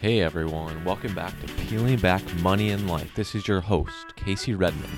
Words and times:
Hey 0.00 0.20
everyone, 0.20 0.84
welcome 0.84 1.14
back 1.14 1.32
to 1.40 1.46
Peeling 1.54 1.98
Back 1.98 2.22
Money 2.40 2.70
and 2.70 2.90
Life. 2.90 3.14
This 3.14 3.34
is 3.34 3.48
your 3.48 3.62
host, 3.62 4.14
Casey 4.16 4.54
Redmond. 4.54 4.92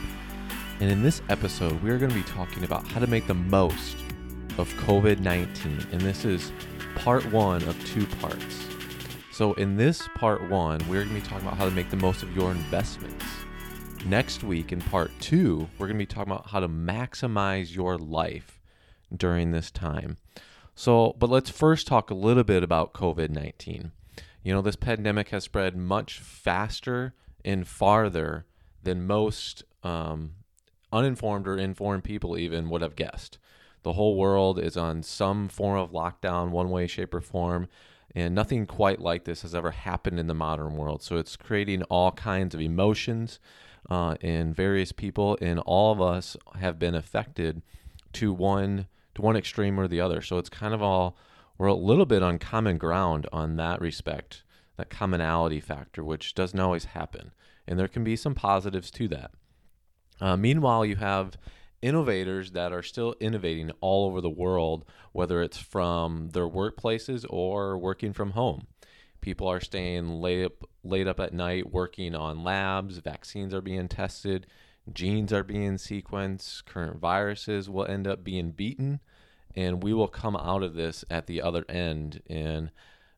And 0.81 0.91
in 0.91 1.03
this 1.03 1.23
episode, 1.29 1.81
we're 1.81 1.99
going 1.99 2.11
to 2.11 2.17
be 2.17 2.25
talking 2.25 2.65
about 2.65 2.89
how 2.89 2.99
to 2.99 3.07
make 3.07 3.29
the 3.29 3.35
most 3.35 3.97
of 4.59 4.69
COVID 4.81 5.21
19. 5.21 5.87
And 5.93 6.01
this 6.01 6.25
is 6.25 6.51
part 6.97 7.25
one 7.31 7.63
of 7.65 7.87
two 7.87 8.05
parts. 8.07 8.67
So, 9.31 9.53
in 9.53 9.77
this 9.77 10.09
part 10.17 10.49
one, 10.51 10.81
we're 10.89 11.05
going 11.05 11.15
to 11.15 11.21
be 11.21 11.21
talking 11.21 11.47
about 11.47 11.59
how 11.59 11.67
to 11.67 11.71
make 11.71 11.91
the 11.91 11.97
most 11.97 12.25
of 12.25 12.35
your 12.35 12.51
investments. 12.51 13.25
Next 14.07 14.43
week, 14.43 14.73
in 14.73 14.81
part 14.81 15.13
two, 15.21 15.69
we're 15.79 15.87
going 15.87 15.99
to 15.99 16.03
be 16.03 16.07
talking 16.07 16.33
about 16.33 16.49
how 16.49 16.59
to 16.59 16.69
maximize 16.69 17.73
your 17.73 17.97
life 17.97 18.61
during 19.15 19.53
this 19.53 19.71
time. 19.71 20.17
So, 20.75 21.15
but 21.19 21.31
let's 21.31 21.51
first 21.51 21.87
talk 21.87 22.11
a 22.11 22.15
little 22.15 22.45
bit 22.45 22.65
about 22.65 22.93
COVID 22.93 23.31
19. 23.31 23.93
You 24.47 24.53
know, 24.53 24.63
this 24.63 24.77
pandemic 24.77 25.31
has 25.31 25.43
spread 25.43 25.77
much 25.77 26.21
faster 26.21 27.15
and 27.45 27.67
farther 27.67 28.47
than 28.81 29.05
most 29.05 29.65
um, 29.83 30.35
uninformed 30.93 31.49
or 31.49 31.59
informed 31.59 32.05
people 32.05 32.39
even 32.39 32.71
would 32.71 32.81
have 32.81 32.95
guessed. 32.95 33.39
The 33.83 33.95
whole 33.95 34.15
world 34.17 34.61
is 34.61 34.77
on 34.77 35.03
some 35.03 35.49
form 35.49 35.81
of 35.81 35.91
lockdown, 35.91 36.51
one 36.51 36.71
way, 36.71 36.87
shape, 36.87 37.13
or 37.13 37.21
form, 37.21 37.67
and 38.15 38.37
nothing 38.37 38.67
quite 38.67 39.01
like 39.01 39.25
this 39.25 39.43
has 39.43 39.53
ever 39.53 39.73
happened 39.73 40.21
in 40.21 40.29
the 40.29 40.33
modern 40.33 40.77
world. 40.77 41.03
So 41.03 41.17
it's 41.17 41.35
creating 41.35 41.83
all 41.83 42.13
kinds 42.13 42.55
of 42.55 42.61
emotions 42.61 43.41
uh, 43.91 44.15
in 44.21 44.55
various 44.55 44.93
people, 44.93 45.37
and 45.41 45.59
all 45.59 45.91
of 45.91 46.01
us 46.01 46.37
have 46.61 46.79
been 46.79 46.95
affected 46.95 47.63
to 48.13 48.33
one 48.33 48.87
to 49.17 49.23
one 49.23 49.35
extreme 49.35 49.81
or 49.81 49.89
the 49.89 50.01
other. 50.01 50.23
So 50.23 50.39
it's 50.39 50.49
kind 50.49 50.73
of 50.73 50.83
all 50.83 51.17
we're 51.59 51.67
a 51.69 51.75
little 51.75 52.07
bit 52.07 52.23
on 52.23 52.39
common 52.39 52.79
ground 52.79 53.27
on 53.33 53.57
that 53.57 53.81
respect, 53.81 54.43
that 54.77 54.91
commonality 54.91 55.61
factor, 55.61 56.05
which 56.05 56.35
doesn't 56.35 56.61
always 56.61 56.87
happen. 56.87 57.33
And 57.67 57.79
there 57.79 57.89
can 57.89 58.05
be 58.05 58.17
some 58.17 58.35
positives 58.35 58.91
to 58.93 59.09
that. 59.09 59.31
Uh, 60.21 60.37
meanwhile, 60.37 60.85
you 60.85 60.97
have 60.97 61.37
innovators 61.83 62.53
that 62.53 62.73
are 62.73 62.83
still 62.83 63.15
innovating 63.21 63.71
all 63.81 64.07
over 64.07 64.21
the 64.21 64.31
world, 64.31 64.85
whether 65.13 65.43
it's 65.43 65.59
from 65.59 66.31
their 66.31 66.49
workplaces 66.49 67.25
or 67.29 67.79
working 67.79 68.13
from 68.13 68.33
home. 68.33 68.67
People 69.21 69.49
are 69.49 69.61
staying 69.61 70.21
late 70.21 70.45
up, 70.45 70.65
late 70.85 71.07
up 71.07 71.21
at 71.21 71.35
night 71.35 71.73
working 71.73 72.15
on 72.15 72.45
labs, 72.45 72.99
vaccines 72.99 73.53
are 73.53 73.61
being 73.61 73.89
tested, 73.89 74.47
genes 74.93 75.33
are 75.33 75.43
being 75.43 75.75
sequenced, 75.75 76.65
current 76.65 77.01
viruses 77.01 77.69
will 77.69 77.87
end 77.87 78.07
up 78.07 78.23
being 78.23 78.53
beaten 78.53 79.01
and 79.57 79.83
we 79.83 79.95
will 79.95 80.09
come 80.09 80.37
out 80.37 80.63
of 80.63 80.75
this 80.75 81.05
at 81.11 81.27
the 81.27 81.41
other 81.41 81.65
end. 81.69 82.23
And 82.29 82.71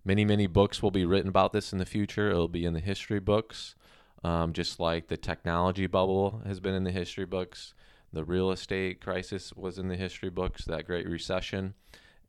many, 0.05 0.25
many 0.25 0.47
books 0.47 0.83
will 0.83 0.93
be 0.93 1.05
written 1.05 1.29
about 1.29 1.53
this 1.53 1.73
in 1.73 1.79
the 1.79 1.87
future. 1.87 2.31
It'll 2.31 2.49
be 2.49 2.65
in 2.65 2.75
the 2.75 2.81
history 2.81 3.19
books, 3.19 3.75
um, 4.23 4.53
just 4.53 4.79
like 4.79 5.09
the 5.09 5.17
technology 5.17 5.87
bubble 5.87 6.43
has 6.47 6.61
been 6.61 6.75
in 6.75 6.85
the 6.85 6.93
history 6.93 7.27
books. 7.27 7.75
The 8.13 8.25
real 8.25 8.53
estate 8.53 9.01
crisis 9.01 9.53
was 9.53 9.79
in 9.79 9.89
the 9.89 9.97
history 9.97 10.31
books, 10.31 10.65
that 10.65 10.87
Great 10.87 11.07
Recession, 11.07 11.75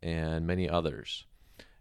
and 0.02 0.46
many 0.46 0.68
others. 0.68 1.26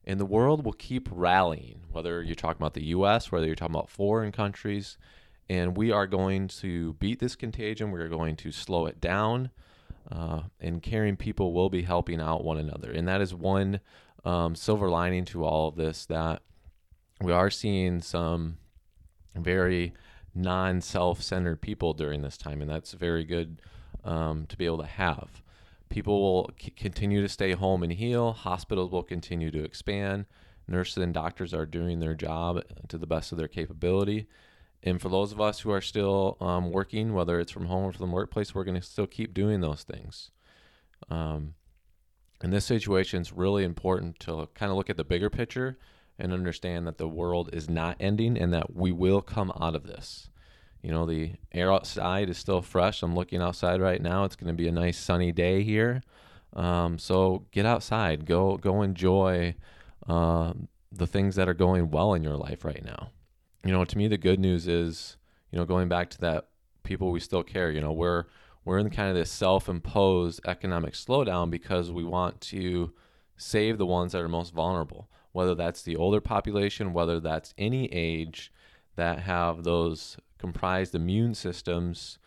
And 0.05 0.21
the 0.21 0.27
world 0.27 0.65
will 0.65 0.75
keep 0.75 1.09
rallying, 1.11 1.83
whether 1.91 2.23
you're 2.23 2.35
talking 2.35 2.61
about 2.61 2.75
the 2.75 2.87
US, 2.87 3.33
whether 3.33 3.47
you're 3.47 3.57
talking 3.57 3.75
about 3.75 3.91
foreign 3.91 4.33
countries. 4.33 4.99
And 5.51 5.77
we 5.77 5.91
are 5.91 6.07
going 6.07 6.49
to 6.49 6.93
beat 6.95 7.21
this 7.21 7.35
contagion. 7.35 7.91
We're 7.91 8.09
going 8.09 8.37
to 8.37 8.53
slow 8.53 8.87
it 8.87 9.01
down 9.01 9.51
uh, 10.11 10.43
and 10.61 10.83
caring 10.83 11.17
people 11.17 11.53
will 11.53 11.69
be 11.69 11.83
helping 11.83 12.21
out 12.21 12.45
one 12.45 12.59
another. 12.59 12.91
And 12.91 13.07
that 13.09 13.21
is 13.21 13.35
one 13.35 13.81
um, 14.25 14.55
silver 14.55 14.89
lining 14.89 15.25
to 15.27 15.45
all 15.45 15.69
of 15.69 15.77
this 15.77 16.07
that 16.07 16.43
we 17.21 17.33
are 17.33 17.51
seeing 17.51 18.01
some 18.01 18.59
very 19.35 19.93
non 20.35 20.81
self 20.81 21.23
centered 21.23 21.61
people 21.61 21.93
during 21.93 22.23
this 22.23 22.37
time. 22.37 22.61
And 22.61 22.71
that's 22.71 22.93
very 22.93 23.25
good 23.25 23.61
um, 24.05 24.47
to 24.47 24.57
be 24.57 24.67
able 24.67 24.79
to 24.79 24.87
have. 24.87 25.43
People 25.89 26.21
will 26.21 26.51
c- 26.61 26.71
continue 26.71 27.23
to 27.23 27.29
stay 27.29 27.53
home 27.53 27.83
and 27.83 27.93
heal, 27.93 28.33
hospitals 28.33 28.91
will 28.91 29.03
continue 29.03 29.51
to 29.51 29.65
expand. 29.65 30.27
Nurses 30.67 31.03
and 31.03 31.15
doctors 31.15 31.55
are 31.55 31.65
doing 31.65 31.99
their 31.99 32.15
job 32.15 32.63
to 32.89 32.99
the 32.99 33.07
best 33.07 33.33
of 33.33 33.39
their 33.39 33.49
capability. 33.49 34.27
And 34.83 35.01
for 35.01 35.09
those 35.09 35.33
of 35.33 35.41
us 35.41 35.61
who 35.61 35.71
are 35.71 35.81
still 35.81 36.37
um, 36.41 36.71
working, 36.71 37.13
whether 37.13 37.41
it's 37.41 37.53
from 37.53 37.67
home 37.67 37.85
or 37.85 37.93
from 37.93 38.09
the 38.09 38.15
workplace, 38.15 38.55
we're 38.55 38.65
going 38.65 38.81
to 38.81 38.87
still 38.87 39.07
keep 39.07 39.35
doing 39.35 39.61
those 39.61 39.83
things. 39.83 40.31
Um, 41.11 41.55
in 42.43 42.51
this 42.51 42.65
situation, 42.65 43.21
it's 43.21 43.33
really 43.33 43.65
important 43.65 44.21
to 44.21 44.49
kind 44.55 44.71
of 44.71 44.77
look 44.77 44.89
at 44.89 44.97
the 44.97 45.05
bigger 45.05 45.31
picture 45.31 45.79
and 46.19 46.33
understand 46.33 46.87
that 46.87 46.99
the 46.99 47.09
world 47.09 47.51
is 47.53 47.69
not 47.69 47.97
ending 47.99 48.39
and 48.39 48.53
that 48.53 48.75
we 48.75 48.93
will 48.93 49.21
come 49.21 49.53
out 49.61 49.75
of 49.75 49.85
this. 49.85 50.31
You 50.83 50.93
know, 50.93 51.07
the 51.07 51.33
air 51.53 51.73
outside 51.73 52.31
is 52.31 52.39
still 52.39 52.63
fresh. 52.63 53.03
I'm 53.03 53.17
looking 53.17 53.43
outside 53.43 53.81
right 53.81 54.01
now. 54.01 54.25
It's 54.25 54.37
going 54.37 54.49
to 54.49 54.57
be 54.57 54.69
a 54.69 54.73
nice 54.73 54.97
sunny 54.97 55.33
day 55.33 55.65
here. 55.65 56.03
Um, 56.55 56.99
so 56.99 57.47
get 57.51 57.67
outside, 57.67 58.25
go 58.25 58.57
go 58.57 58.83
enjoy 58.83 59.55
uh, 60.09 60.55
the 60.91 61.07
things 61.07 61.35
that 61.35 61.49
are 61.49 61.55
going 61.55 61.91
well 61.91 62.15
in 62.15 62.23
your 62.23 62.37
life 62.37 62.65
right 62.65 62.83
now 62.83 63.11
you 63.65 63.73
know, 63.73 63.85
to 63.85 63.99
me, 63.99 64.09
the 64.09 64.19
good 64.19 64.39
news 64.39 64.67
is, 64.69 65.17
you 65.51 65.59
know, 65.59 65.65
going 65.65 65.89
back 65.89 66.11
to 66.11 66.21
that 66.21 66.49
people 66.83 67.11
we 67.11 67.21
still 67.21 67.43
care, 67.43 67.71
you 67.71 67.81
know, 67.81 67.93
we're, 67.93 68.25
we're 68.65 68.79
in 68.79 68.91
kind 68.91 69.11
of 69.11 69.15
this 69.15 69.31
self-imposed 69.31 70.41
economic 70.47 70.95
slowdown 70.95 71.51
because 71.51 71.91
we 71.91 72.05
want 72.05 72.41
to 72.41 72.93
save 73.37 73.79
the 73.79 73.87
ones 73.87 74.13
that 74.13 74.21
are 74.23 74.29
most 74.29 74.53
vulnerable, 74.53 75.09
whether 75.33 75.55
that's 75.55 75.83
the 75.83 75.97
older 75.97 76.21
population, 76.21 76.93
whether 76.93 77.21
that's 77.21 77.55
any 77.57 77.87
age 77.93 78.53
that 78.97 79.21
have 79.21 79.65
those 79.65 80.17
comprised 80.39 80.95
immune 80.95 81.35
systems 81.35 82.19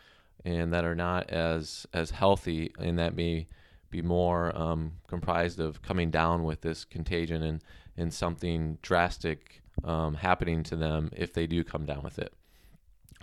and 0.43 0.73
that 0.73 0.85
are 0.85 0.95
not 0.95 1.29
as 1.29 1.85
as 1.93 2.11
healthy 2.11 2.71
and 2.79 2.97
that 2.97 3.15
may 3.15 3.47
be 3.89 4.01
more 4.01 4.57
um, 4.57 4.93
comprised 5.07 5.59
of 5.59 5.81
coming 5.81 6.09
down 6.09 6.43
with 6.43 6.61
this 6.61 6.85
contagion 6.85 7.43
and 7.43 7.61
and 7.97 8.13
something 8.13 8.77
drastic 8.81 9.60
um, 9.83 10.15
happening 10.15 10.63
to 10.63 10.75
them 10.75 11.09
if 11.15 11.33
they 11.33 11.47
do 11.47 11.63
come 11.63 11.85
down 11.85 12.03
with 12.03 12.19
it. 12.19 12.33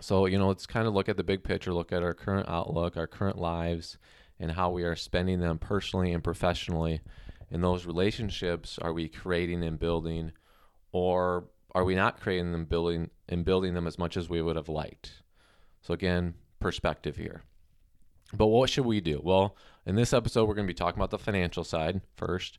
So, 0.01 0.27
you 0.27 0.39
know, 0.39 0.49
let's 0.49 0.67
kind 0.67 0.87
of 0.87 0.95
look 0.95 1.09
at 1.09 1.17
the 1.17 1.25
big 1.25 1.43
picture, 1.43 1.73
look 1.73 1.93
at 1.93 2.03
our 2.03 2.15
current 2.15 2.49
outlook, 2.49 2.97
our 2.97 3.07
current 3.07 3.39
lives, 3.39 3.99
and 4.39 4.53
how 4.53 4.71
we 4.71 4.85
are 4.85 4.95
spending 4.95 5.41
them 5.41 5.59
personally 5.59 6.13
and 6.13 6.23
professionally. 6.23 7.01
In 7.51 7.63
those 7.63 7.87
relationships, 7.87 8.79
are 8.81 8.93
we 8.93 9.09
creating 9.09 9.65
and 9.65 9.79
building, 9.79 10.33
or 10.93 11.47
are 11.75 11.85
we 11.85 11.95
not 11.95 12.21
creating 12.21 12.53
them, 12.53 12.65
building 12.65 13.11
and 13.29 13.45
building 13.45 13.75
them 13.75 13.87
as 13.87 13.99
much 13.99 14.17
as 14.17 14.29
we 14.29 14.43
would 14.43 14.57
have 14.57 14.69
liked? 14.69 15.23
So 15.83 15.95
again, 15.95 16.35
perspective 16.61 17.17
here. 17.17 17.43
But 18.35 18.47
what 18.47 18.71
should 18.71 18.85
we 18.85 19.01
do? 19.01 19.21
Well, 19.23 19.57
in 19.87 19.95
this 19.95 20.13
episode, 20.13 20.47
we're 20.47 20.55
going 20.55 20.67
to 20.67 20.73
be 20.73 20.77
talking 20.77 20.99
about 20.99 21.11
the 21.11 21.19
financial 21.19 21.65
side 21.65 22.03
first. 22.17 22.59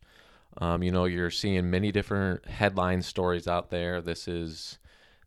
Um, 0.57 0.83
you 0.83 0.91
know, 0.91 1.05
you're 1.05 1.29
seeing 1.29 1.69
many 1.69 1.91
different 1.91 2.45
headline 2.45 3.01
stories 3.01 3.47
out 3.47 3.69
there. 3.69 4.01
This 4.01 4.27
is 4.27 4.79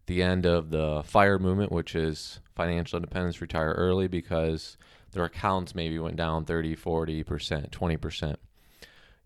the 0.06 0.22
end 0.22 0.44
of 0.47 0.71
the 0.71 1.03
FIRE 1.05 1.38
movement, 1.38 1.72
which 1.72 1.94
is 1.94 2.41
financial 2.55 2.97
independence, 2.97 3.41
retire 3.41 3.72
early, 3.72 4.09
because 4.09 4.77
their 5.12 5.25
accounts 5.25 5.75
maybe 5.75 5.99
went 5.99 6.16
down 6.16 6.44
30, 6.44 6.75
40%, 6.77 7.71
20%. 7.71 8.37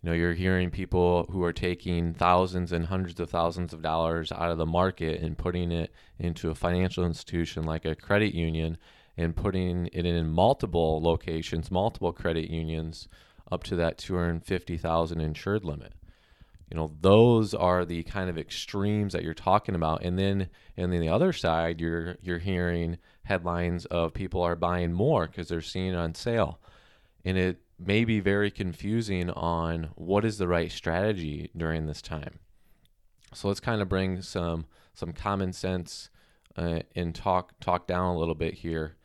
You 0.03 0.11
know, 0.11 0.13
you're 0.13 0.35
hearing 0.35 0.71
people 0.71 1.27
who 1.31 1.43
are 1.43 1.53
taking 1.53 2.15
thousands 2.15 2.71
and 2.71 2.87
hundreds 2.87 3.19
of 3.19 3.31
thousands 3.31 3.73
of 3.73 3.83
dollars 3.83 4.31
out 4.31 4.51
of 4.51 4.59
the 4.59 4.67
market 4.67 5.23
and 5.23 5.39
putting 5.39 5.73
it 5.73 5.91
into 6.19 6.51
a 6.51 6.55
financial 6.55 7.05
institution 7.05 7.65
like 7.65 7.85
a 7.85 7.97
credit 7.97 8.35
union 8.35 8.77
and 9.17 9.35
putting 9.35 9.89
it 9.93 10.05
in 10.05 10.29
multiple 10.29 11.01
locations, 11.03 11.71
multiple 11.71 12.13
credit 12.13 12.51
unions 12.51 13.09
up 13.51 13.63
to 13.65 13.77
that 13.77 13.99
250,000 13.99 15.21
insured 15.21 15.65
limit. 15.65 15.93
You 16.71 16.77
know, 16.77 16.93
those 17.01 17.55
are 17.55 17.85
the 17.85 18.03
kind 18.03 18.29
of 18.29 18.37
extremes 18.37 19.13
that 19.13 19.23
you're 19.23 19.35
talking 19.35 19.75
about. 19.75 20.03
And 20.03 20.19
then 20.19 20.49
and 20.77 20.93
then 20.93 21.01
the 21.01 21.09
other 21.09 21.33
side, 21.33 21.81
you're 21.81 22.17
you're 22.21 22.39
hearing 22.39 22.99
headlines 23.23 23.87
of 23.87 24.15
people 24.15 24.43
are 24.43 24.57
buying 24.57 24.93
more 24.93 25.29
because 25.29 25.49
they're 25.49 25.61
seeing 25.61 25.93
it 25.93 25.97
on 25.97 26.15
sale. 26.15 26.59
And 27.25 27.39
it 27.39 27.61
may 27.79 28.05
be 28.05 28.21
very 28.21 28.51
confusing 28.51 29.31
on 29.31 29.91
what 29.95 30.25
is 30.25 30.39
the 30.39 30.49
right 30.49 30.73
strategy 30.73 31.51
during 31.57 31.87
this 31.87 32.03
time. 32.03 32.41
So 33.33 33.49
let's 33.49 33.61
kind 33.61 33.81
of 33.81 33.89
bring 33.89 34.23
some 34.23 34.67
some 34.95 35.13
common 35.13 35.53
sense 35.53 36.11
uh, 36.57 36.81
and 36.97 37.15
talk 37.15 37.53
talk 37.61 37.87
down 37.87 38.15
a 38.15 38.19
little 38.19 38.35
bit 38.35 38.55
here 38.55 38.97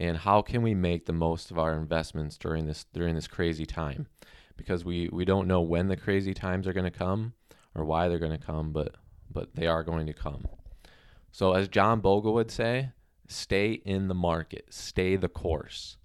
and 0.00 0.16
how 0.16 0.42
can 0.42 0.62
we 0.62 0.74
make 0.74 1.06
the 1.06 1.12
most 1.12 1.50
of 1.50 1.58
our 1.58 1.76
investments 1.76 2.36
during 2.36 2.66
this 2.66 2.84
during 2.92 3.14
this 3.14 3.26
crazy 3.26 3.66
time? 3.66 4.06
Because 4.56 4.84
we 4.84 5.08
we 5.12 5.24
don't 5.24 5.48
know 5.48 5.60
when 5.60 5.88
the 5.88 5.96
crazy 5.96 6.34
times 6.34 6.66
are 6.66 6.72
going 6.72 6.90
to 6.90 6.98
come 6.98 7.32
or 7.74 7.84
why 7.84 8.08
they're 8.08 8.18
going 8.18 8.38
to 8.38 8.44
come 8.44 8.72
but 8.72 8.94
but 9.30 9.54
they 9.54 9.66
are 9.66 9.82
going 9.82 10.06
to 10.06 10.12
come. 10.12 10.46
So 11.32 11.52
as 11.52 11.68
john 11.68 12.00
bogle 12.00 12.34
would 12.34 12.50
say 12.50 12.90
stay 13.26 13.72
in 13.72 14.08
the 14.08 14.14
market 14.14 14.66
stay 14.70 15.16
the 15.16 15.28
course. 15.28 15.96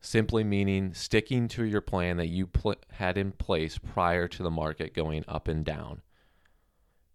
Simply 0.00 0.44
meaning 0.44 0.94
sticking 0.94 1.48
to 1.48 1.64
your 1.64 1.80
plan 1.80 2.18
that 2.18 2.28
you 2.28 2.46
pl- 2.46 2.76
had 2.92 3.18
in 3.18 3.32
place 3.32 3.78
prior 3.78 4.28
to 4.28 4.42
the 4.44 4.50
market 4.50 4.94
going 4.94 5.24
up 5.26 5.48
and 5.48 5.64
down. 5.64 6.02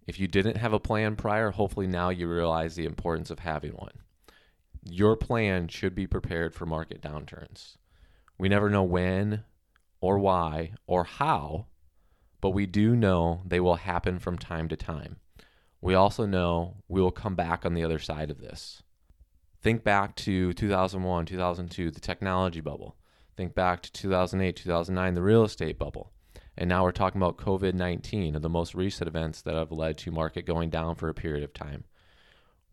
If 0.05 0.19
you 0.19 0.27
didn't 0.27 0.57
have 0.57 0.73
a 0.73 0.81
plan 0.81 1.15
prior, 1.15 1.51
hopefully 1.51 1.88
now 1.88 2.09
you 2.09 2.27
realize 2.27 2.75
the 2.75 2.85
importance 2.85 3.31
of 3.31 3.39
having 3.39 3.71
one. 3.71 3.94
Your 4.85 5.15
plan 5.15 5.68
should 5.68 5.95
be 5.95 6.07
prepared 6.07 6.53
for 6.53 6.65
market 6.65 7.01
downturns. 7.01 7.77
We 8.38 8.50
never 8.50 8.69
know 8.69 8.83
when 8.83 9.44
or 10.01 10.19
why 10.19 10.74
or 10.85 11.06
how, 11.06 11.68
but 12.41 12.50
we 12.50 12.65
do 12.65 12.95
know 12.95 13.41
they 13.45 13.59
will 13.59 13.75
happen 13.77 14.19
from 14.19 14.38
time 14.38 14.68
to 14.68 14.75
time. 14.75 15.18
We 15.80 15.94
also 15.94 16.25
know 16.25 16.77
we 16.88 17.01
will 17.01 17.12
come 17.12 17.35
back 17.35 17.65
on 17.65 17.74
the 17.74 17.83
other 17.83 18.00
side 18.00 18.30
of 18.30 18.39
this. 18.39 18.83
Think 19.62 19.83
back 19.83 20.15
to 20.18 20.51
2001, 20.53 21.25
2002, 21.25 21.91
the 21.91 22.00
technology 22.01 22.59
bubble. 22.59 22.97
Think 23.38 23.56
back 23.56 23.81
to 23.83 23.91
2008, 23.94 24.57
2009, 24.57 25.13
the 25.13 25.21
real 25.21 25.44
estate 25.44 25.79
bubble. 25.79 26.12
And 26.57 26.69
now 26.69 26.83
we're 26.83 26.91
talking 26.91 27.21
about 27.21 27.38
COVID 27.38 27.74
19 27.74 28.36
and 28.36 28.44
the 28.44 28.50
most 28.50 28.75
recent 28.75 29.07
events 29.07 29.41
that 29.41 29.56
have 29.56 29.71
led 29.71 29.97
to 30.00 30.12
market 30.12 30.45
going 30.45 30.69
down 30.69 30.95
for 30.95 31.09
a 31.09 31.13
period 31.13 31.44
of 31.44 31.53
time. 31.53 31.86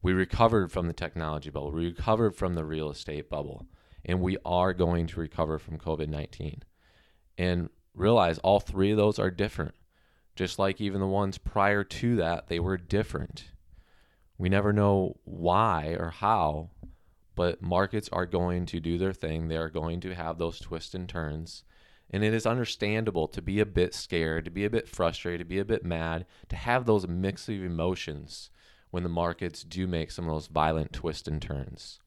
We 0.03 0.13
recovered 0.13 0.73
from 0.73 0.87
the 0.87 0.95
technology 0.95 1.51
bubble, 1.51 1.73
we 1.73 1.87
recovered 1.87 2.35
from 2.35 2.55
the 2.55 2.65
real 2.65 2.91
estate 2.91 3.29
bubble, 3.29 3.67
and 4.05 4.21
we 4.21 4.39
are 4.45 4.73
going 4.73 5.07
to 5.09 5.21
recover 5.21 5.59
from 5.59 5.79
COVID 5.79 6.09
19. 6.09 6.63
And 7.37 7.69
realize 7.95 8.39
all 8.39 8.61
three 8.61 8.91
of 8.93 8.97
those 8.97 9.19
are 9.19 9.31
different. 9.31 9.75
Just 10.37 10.59
like 10.59 10.81
even 10.81 11.01
the 11.01 11.07
ones 11.07 11.39
prior 11.39 11.85
to 11.85 12.17
that, 12.17 12.49
they 12.49 12.61
were 12.61 12.77
different. 12.77 13.51
We 14.39 14.49
never 14.49 14.73
know 14.73 15.19
why 15.25 15.97
or 15.99 16.11
how, 16.11 16.71
but 17.35 17.61
markets 17.61 18.09
are 18.11 18.27
going 18.27 18.65
to 18.67 18.81
do 18.81 18.97
their 18.97 19.13
thing. 19.13 19.49
They 19.49 19.57
are 19.57 19.69
going 19.69 20.01
to 20.01 20.15
have 20.15 20.39
those 20.39 20.59
twists 20.59 20.95
and 20.95 21.09
turns. 21.09 21.65
And 22.09 22.25
it 22.25 22.33
is 22.33 22.47
understandable 22.47 23.29
to 23.29 23.43
be 23.43 23.61
a 23.61 23.67
bit 23.67 23.95
scared, 23.95 24.47
to 24.47 24.51
be 24.51 24.65
a 24.65 24.71
bit 24.71 24.89
frustrated, 24.89 25.41
to 25.41 25.45
be 25.45 25.59
a 25.59 25.65
bit 25.65 25.85
mad, 25.85 26.27
to 26.49 26.57
have 26.57 26.87
those 26.87 27.07
mix 27.07 27.49
of 27.49 27.63
emotions 27.63 28.51
when 28.91 29.03
the 29.03 29.09
markets 29.09 29.63
do 29.63 29.87
make 29.87 30.11
some 30.11 30.27
of 30.27 30.35
those 30.35 30.47
violent 30.47 30.93
twists 30.93 31.29
and 31.29 31.41
turns. 31.41 31.99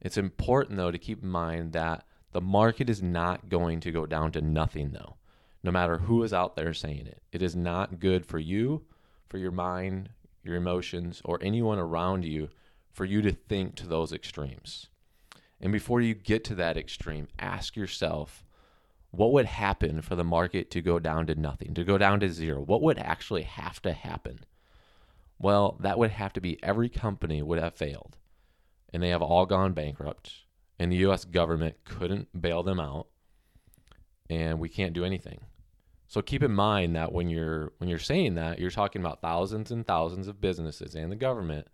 It's 0.00 0.16
important, 0.16 0.76
though, 0.76 0.90
to 0.90 0.98
keep 0.98 1.22
in 1.22 1.28
mind 1.28 1.72
that 1.72 2.04
the 2.32 2.40
market 2.40 2.88
is 2.88 3.02
not 3.02 3.48
going 3.48 3.80
to 3.80 3.92
go 3.92 4.06
down 4.06 4.32
to 4.32 4.40
nothing, 4.40 4.92
though, 4.92 5.16
no 5.62 5.70
matter 5.70 5.98
who 5.98 6.22
is 6.22 6.32
out 6.32 6.56
there 6.56 6.72
saying 6.72 7.06
it. 7.06 7.22
It 7.32 7.42
is 7.42 7.54
not 7.54 8.00
good 8.00 8.24
for 8.24 8.38
you, 8.38 8.82
for 9.28 9.38
your 9.38 9.50
mind, 9.50 10.10
your 10.42 10.56
emotions, 10.56 11.20
or 11.24 11.38
anyone 11.42 11.78
around 11.78 12.24
you 12.24 12.48
for 12.92 13.04
you 13.04 13.22
to 13.22 13.32
think 13.32 13.74
to 13.76 13.86
those 13.86 14.12
extremes. 14.12 14.86
And 15.60 15.72
before 15.72 16.00
you 16.00 16.14
get 16.14 16.44
to 16.44 16.54
that 16.56 16.76
extreme, 16.76 17.28
ask 17.38 17.76
yourself 17.76 18.44
what 19.10 19.32
would 19.32 19.46
happen 19.46 20.02
for 20.02 20.14
the 20.14 20.24
market 20.24 20.70
to 20.70 20.80
go 20.80 20.98
down 20.98 21.26
to 21.26 21.34
nothing, 21.34 21.74
to 21.74 21.84
go 21.84 21.98
down 21.98 22.20
to 22.20 22.30
zero? 22.30 22.60
What 22.60 22.82
would 22.82 22.98
actually 22.98 23.42
have 23.42 23.82
to 23.82 23.92
happen? 23.92 24.40
Well, 25.40 25.78
that 25.80 25.98
would 25.98 26.10
have 26.10 26.34
to 26.34 26.40
be 26.40 26.62
every 26.62 26.90
company 26.90 27.42
would 27.42 27.58
have 27.58 27.74
failed 27.74 28.18
and 28.92 29.02
they 29.02 29.08
have 29.08 29.22
all 29.22 29.46
gone 29.46 29.72
bankrupt 29.72 30.44
and 30.78 30.92
the 30.92 30.98
US 31.08 31.24
government 31.24 31.76
couldn't 31.84 32.40
bail 32.40 32.62
them 32.62 32.78
out 32.78 33.06
and 34.28 34.60
we 34.60 34.68
can't 34.68 34.92
do 34.92 35.04
anything. 35.04 35.40
So 36.06 36.20
keep 36.22 36.42
in 36.42 36.52
mind 36.52 36.94
that 36.96 37.12
when 37.12 37.30
you're 37.30 37.72
when 37.78 37.88
you're 37.88 37.98
saying 37.98 38.34
that, 38.34 38.58
you're 38.58 38.70
talking 38.70 39.00
about 39.00 39.22
thousands 39.22 39.70
and 39.70 39.86
thousands 39.86 40.28
of 40.28 40.40
businesses 40.40 40.94
and 40.94 41.10
the 41.10 41.16
government 41.16 41.68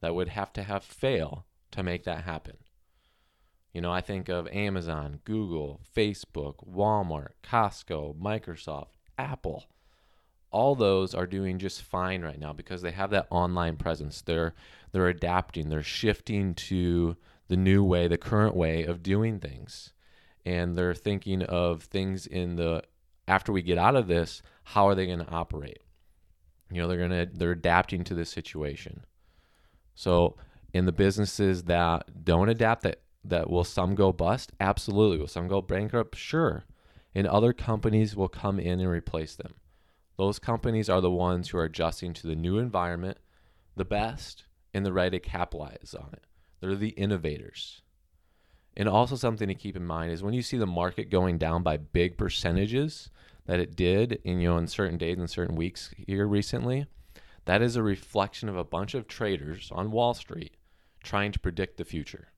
that 0.00 0.14
would 0.14 0.28
have 0.28 0.52
to 0.54 0.62
have 0.62 0.82
fail 0.82 1.46
to 1.72 1.82
make 1.82 2.04
that 2.04 2.24
happen. 2.24 2.56
You 3.72 3.82
know, 3.82 3.92
I 3.92 4.00
think 4.00 4.28
of 4.28 4.48
Amazon, 4.48 5.20
Google, 5.24 5.82
Facebook, 5.94 6.66
Walmart, 6.68 7.32
Costco, 7.44 8.18
Microsoft, 8.18 8.96
Apple. 9.18 9.66
All 10.50 10.74
those 10.74 11.14
are 11.14 11.26
doing 11.26 11.58
just 11.58 11.82
fine 11.82 12.22
right 12.22 12.38
now 12.38 12.52
because 12.52 12.82
they 12.82 12.90
have 12.90 13.10
that 13.10 13.26
online 13.30 13.76
presence. 13.76 14.22
They're 14.22 14.54
they're 14.92 15.08
adapting, 15.08 15.68
they're 15.68 15.82
shifting 15.82 16.54
to 16.54 17.16
the 17.48 17.56
new 17.56 17.84
way, 17.84 18.08
the 18.08 18.18
current 18.18 18.56
way 18.56 18.84
of 18.84 19.02
doing 19.02 19.38
things. 19.38 19.92
And 20.46 20.76
they're 20.76 20.94
thinking 20.94 21.42
of 21.42 21.82
things 21.82 22.26
in 22.26 22.56
the 22.56 22.82
after 23.26 23.52
we 23.52 23.62
get 23.62 23.78
out 23.78 23.96
of 23.96 24.06
this, 24.08 24.42
how 24.64 24.88
are 24.88 24.94
they 24.94 25.06
going 25.06 25.18
to 25.18 25.30
operate? 25.30 25.80
You 26.70 26.80
know, 26.80 26.88
they're 26.88 27.08
going 27.08 27.10
to 27.10 27.28
they're 27.32 27.52
adapting 27.52 28.04
to 28.04 28.14
this 28.14 28.30
situation. 28.30 29.04
So, 29.94 30.36
in 30.72 30.86
the 30.86 30.92
businesses 30.92 31.64
that 31.64 32.24
don't 32.24 32.48
adapt 32.48 32.82
that 32.82 33.00
that 33.24 33.50
will 33.50 33.64
some 33.64 33.94
go 33.94 34.12
bust? 34.12 34.52
Absolutely. 34.60 35.18
Will 35.18 35.26
some 35.26 35.48
go 35.48 35.60
bankrupt? 35.60 36.16
Sure. 36.16 36.64
And 37.14 37.26
other 37.26 37.52
companies 37.52 38.16
will 38.16 38.28
come 38.28 38.58
in 38.58 38.80
and 38.80 38.88
replace 38.88 39.34
them. 39.34 39.54
Those 40.18 40.40
companies 40.40 40.90
are 40.90 41.00
the 41.00 41.10
ones 41.10 41.48
who 41.48 41.58
are 41.58 41.64
adjusting 41.64 42.12
to 42.14 42.26
the 42.26 42.34
new 42.34 42.58
environment 42.58 43.18
the 43.76 43.84
best 43.84 44.44
and 44.74 44.84
the 44.84 44.92
right 44.92 45.12
to 45.12 45.20
capitalize 45.20 45.94
on 45.98 46.10
it. 46.12 46.24
They're 46.60 46.74
the 46.74 46.88
innovators. 46.90 47.82
And 48.76 48.88
also 48.88 49.14
something 49.14 49.46
to 49.46 49.54
keep 49.54 49.76
in 49.76 49.86
mind 49.86 50.12
is 50.12 50.22
when 50.22 50.34
you 50.34 50.42
see 50.42 50.58
the 50.58 50.66
market 50.66 51.10
going 51.10 51.38
down 51.38 51.62
by 51.62 51.76
big 51.76 52.18
percentages 52.18 53.10
that 53.46 53.60
it 53.60 53.76
did 53.76 54.20
in 54.24 54.40
you 54.40 54.50
know 54.50 54.58
in 54.58 54.66
certain 54.66 54.98
days 54.98 55.18
and 55.18 55.30
certain 55.30 55.54
weeks 55.54 55.90
here 55.96 56.26
recently, 56.26 56.86
that 57.44 57.62
is 57.62 57.76
a 57.76 57.82
reflection 57.82 58.48
of 58.48 58.56
a 58.56 58.64
bunch 58.64 58.94
of 58.94 59.06
traders 59.06 59.70
on 59.72 59.92
Wall 59.92 60.14
Street 60.14 60.56
trying 61.02 61.32
to 61.32 61.38
predict 61.38 61.76
the 61.76 61.84
future. 61.84 62.28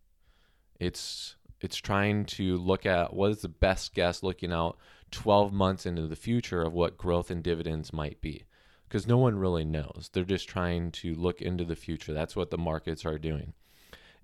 It's 0.78 1.36
it's 1.60 1.76
trying 1.76 2.24
to 2.24 2.56
look 2.56 2.86
at 2.86 3.12
what 3.12 3.30
is 3.30 3.42
the 3.42 3.48
best 3.48 3.94
guess 3.94 4.22
looking 4.22 4.52
out 4.52 4.78
12 5.10 5.52
months 5.52 5.86
into 5.86 6.06
the 6.06 6.16
future 6.16 6.62
of 6.62 6.72
what 6.72 6.96
growth 6.96 7.30
and 7.30 7.42
dividends 7.42 7.92
might 7.92 8.20
be 8.20 8.44
because 8.88 9.06
no 9.06 9.18
one 9.18 9.38
really 9.38 9.64
knows. 9.64 10.10
They're 10.12 10.24
just 10.24 10.48
trying 10.48 10.90
to 10.92 11.14
look 11.14 11.40
into 11.40 11.64
the 11.64 11.76
future. 11.76 12.12
That's 12.12 12.34
what 12.34 12.50
the 12.50 12.58
markets 12.58 13.04
are 13.04 13.18
doing. 13.18 13.52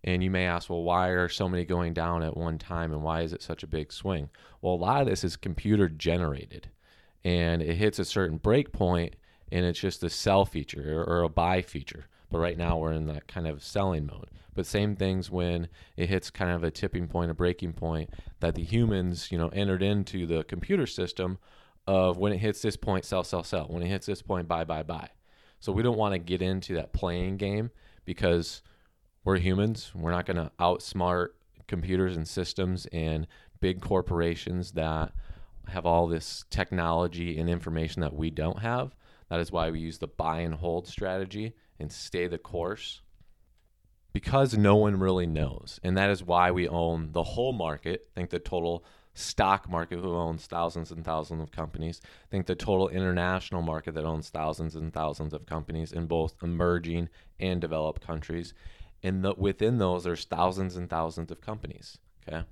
And 0.03 0.23
you 0.23 0.31
may 0.31 0.45
ask, 0.47 0.69
well, 0.69 0.83
why 0.83 1.09
are 1.09 1.29
so 1.29 1.49
many 1.49 1.65
going 1.65 1.95
down 1.95 2.23
at 2.23 2.37
one 2.37 2.59
time 2.59 2.93
and 2.93 3.03
why 3.03 3.23
is 3.23 3.33
it 3.33 3.43
such 3.43 3.63
a 3.63 3.69
big 3.69 3.93
swing? 3.93 4.29
Well, 4.61 4.75
a 4.75 4.77
lot 4.77 5.03
of 5.03 5.09
this 5.09 5.25
is 5.25 5.37
computer 5.37 5.89
generated 5.89 6.69
and 7.25 7.63
it 7.63 7.77
hits 7.77 7.99
a 7.99 8.05
certain 8.05 8.39
break 8.39 8.73
point 8.73 9.17
and 9.51 9.65
it's 9.65 9.81
just 9.81 10.03
a 10.03 10.11
sell 10.11 10.45
feature 10.45 11.05
or 11.07 11.23
a 11.23 11.29
buy 11.29 11.63
feature. 11.63 12.07
But 12.31 12.39
right 12.39 12.59
now 12.59 12.79
we're 12.79 12.93
in 12.93 13.07
that 13.07 13.29
kind 13.29 13.47
of 13.47 13.63
selling 13.63 14.07
mode. 14.07 14.31
But 14.55 14.67
same 14.67 14.97
things 14.97 15.31
when 15.31 15.69
it 15.97 16.09
hits 16.09 16.31
kind 16.31 16.51
of 16.51 16.65
a 16.65 16.71
tipping 16.71 17.09
point, 17.09 17.31
a 17.31 17.35
breaking 17.35 17.75
point 17.75 18.11
that 18.41 18.55
the 18.55 18.65
humans, 18.65 19.31
you 19.31 19.39
know, 19.39 19.49
entered 19.49 19.83
into 19.83 20.27
the 20.27 20.45
computer 20.45 20.87
system 20.87 21.39
of 21.87 22.17
when 22.17 22.33
it 22.33 22.39
hits 22.39 22.63
this 22.63 22.77
point, 22.77 23.05
sell, 23.05 23.23
sell, 23.23 23.45
sell. 23.45 23.67
When 23.69 23.83
it 23.83 23.89
hits 23.89 24.07
this 24.07 24.23
point, 24.23 24.49
buy, 24.49 24.65
buy, 24.65 24.83
buy. 24.83 25.11
So 25.61 25.73
we 25.73 25.83
don't 25.83 25.99
want 25.99 26.15
to 26.15 26.19
get 26.19 26.43
into 26.43 26.75
that 26.75 26.93
playing 26.93 27.37
game 27.37 27.71
because 28.05 28.63
we're 29.25 29.39
humans. 29.39 29.93
We're 29.95 30.11
not 30.11 30.27
going 30.27 30.37
to 30.37 30.51
outsmart 30.59 31.29
computers 31.69 32.17
and 32.17 32.27
systems 32.27 32.87
and 32.93 33.27
big 33.61 33.81
corporations 33.81 34.73
that 34.73 35.13
have 35.69 35.87
all 35.87 36.07
this 36.07 36.45
technology 36.51 37.39
and 37.39 37.51
information 37.51 38.01
that 38.03 38.15
we 38.15 38.31
don't 38.31 38.61
have. 38.61 38.95
That 39.29 39.41
is 39.41 39.51
why 39.51 39.71
we 39.71 39.81
use 39.81 39.99
the 39.99 40.07
buy 40.07 40.41
and 40.41 40.55
hold 40.55 40.87
strategy 40.87 41.55
and 41.79 41.93
stay 41.93 42.27
the 42.27 42.39
course 42.39 43.03
because 44.13 44.57
no 44.57 44.77
one 44.77 44.99
really 44.99 45.27
knows. 45.27 45.79
And 45.83 45.97
that 45.99 46.09
is 46.09 46.23
why 46.23 46.51
we 46.51 46.67
own 46.67 47.13
the 47.13 47.23
whole 47.23 47.53
market. 47.53 48.09
think 48.15 48.31
the 48.31 48.39
total 48.39 48.85
stock 49.13 49.69
market 49.69 49.99
who 49.99 50.15
owns 50.15 50.47
thousands 50.47 50.91
and 50.91 51.05
thousands 51.05 51.43
of 51.43 51.51
companies. 51.51 52.01
think 52.31 52.47
the 52.47 52.55
total 52.55 52.89
international 52.89 53.63
market 53.63 53.95
that 53.95 54.05
owns 54.05 54.29
thousands 54.29 54.75
and 54.75 54.93
thousands 54.93 55.35
of 55.35 55.47
companies 55.47 55.93
in 55.93 56.07
both 56.07 56.43
emerging 56.43 57.09
and 57.41 57.61
developed 57.61 58.07
countries. 58.07 58.55
And 59.03 59.23
the, 59.23 59.35
within 59.37 59.79
those, 59.79 60.05
there's 60.05 60.25
thousands 60.25 60.77
and 60.77 60.89
thousands 60.89 61.31
of 61.31 61.41
companies. 61.41 61.99
Okay. 62.27 62.45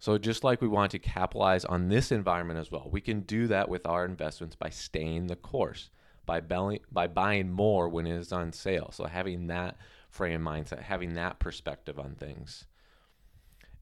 So 0.00 0.18
just 0.18 0.44
like 0.44 0.60
we 0.60 0.68
want 0.68 0.92
to 0.92 0.98
capitalize 0.98 1.64
on 1.64 1.88
this 1.88 2.12
environment 2.12 2.58
as 2.58 2.70
well, 2.70 2.88
we 2.90 3.00
can 3.00 3.20
do 3.20 3.46
that 3.48 3.68
with 3.68 3.86
our 3.86 4.04
investments 4.04 4.54
by 4.54 4.70
staying 4.70 5.26
the 5.26 5.36
course 5.36 5.90
by, 6.28 6.40
belly, 6.40 6.82
by 6.92 7.08
buying 7.08 7.50
more 7.50 7.88
when 7.88 8.06
it 8.06 8.14
is 8.14 8.32
on 8.32 8.52
sale. 8.52 8.90
So 8.92 9.06
having 9.06 9.48
that 9.48 9.78
frame 10.10 10.46
of 10.46 10.54
mindset, 10.54 10.82
having 10.82 11.14
that 11.14 11.38
perspective 11.40 11.98
on 11.98 12.14
things. 12.14 12.66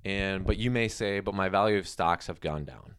And 0.04 0.46
but 0.46 0.56
you 0.56 0.70
may 0.70 0.86
say, 0.86 1.18
but 1.18 1.34
my 1.34 1.48
value 1.48 1.78
of 1.78 1.88
stocks 1.88 2.28
have 2.28 2.40
gone 2.40 2.64
down. 2.64 2.94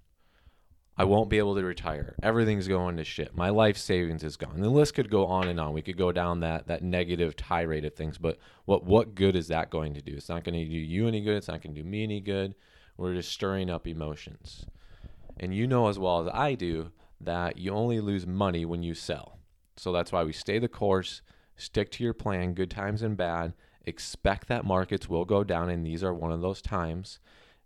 I 0.99 1.05
won't 1.05 1.29
be 1.29 1.37
able 1.37 1.55
to 1.55 1.63
retire. 1.63 2.15
Everything's 2.23 2.67
going 2.67 2.97
to 2.97 3.03
shit. 3.03 3.35
My 3.35 3.49
life 3.49 3.77
savings 3.77 4.23
is 4.23 4.35
gone. 4.35 4.59
The 4.59 4.69
list 4.69 4.95
could 4.95 5.11
go 5.11 5.27
on 5.27 5.47
and 5.47 5.59
on. 5.59 5.73
We 5.73 5.83
could 5.83 5.97
go 5.97 6.11
down 6.11 6.41
that 6.41 6.67
that 6.67 6.83
negative 6.83 7.37
tirade 7.37 7.85
of 7.85 7.93
things, 7.93 8.17
but 8.17 8.37
what 8.65 8.83
what 8.83 9.15
good 9.15 9.35
is 9.37 9.47
that 9.47 9.69
going 9.69 9.93
to 9.93 10.01
do? 10.01 10.15
It's 10.15 10.27
not 10.27 10.43
going 10.43 10.55
to 10.55 10.65
do 10.65 10.77
you 10.77 11.07
any 11.07 11.21
good. 11.21 11.37
It's 11.37 11.47
not 11.47 11.61
going 11.61 11.75
to 11.75 11.81
do 11.81 11.87
me 11.87 12.03
any 12.03 12.19
good. 12.19 12.55
We're 12.97 13.13
just 13.13 13.31
stirring 13.31 13.69
up 13.69 13.87
emotions. 13.87 14.65
And 15.39 15.53
you 15.53 15.67
know 15.67 15.87
as 15.87 15.97
well 15.97 16.19
as 16.19 16.33
I 16.33 16.55
do 16.55 16.91
that 17.21 17.57
you 17.57 17.71
only 17.71 17.99
lose 17.99 18.25
money 18.25 18.65
when 18.65 18.83
you 18.83 18.93
sell. 18.93 19.36
So 19.77 19.91
that's 19.91 20.11
why 20.11 20.23
we 20.23 20.33
stay 20.33 20.59
the 20.59 20.67
course, 20.67 21.21
stick 21.55 21.91
to 21.91 22.03
your 22.03 22.13
plan, 22.13 22.53
good 22.53 22.71
times 22.71 23.01
and 23.03 23.15
bad. 23.15 23.53
Expect 23.85 24.47
that 24.47 24.65
markets 24.65 25.07
will 25.07 25.25
go 25.25 25.43
down, 25.43 25.69
and 25.69 25.85
these 25.85 26.03
are 26.03 26.13
one 26.13 26.31
of 26.31 26.41
those 26.41 26.61
times. 26.61 27.19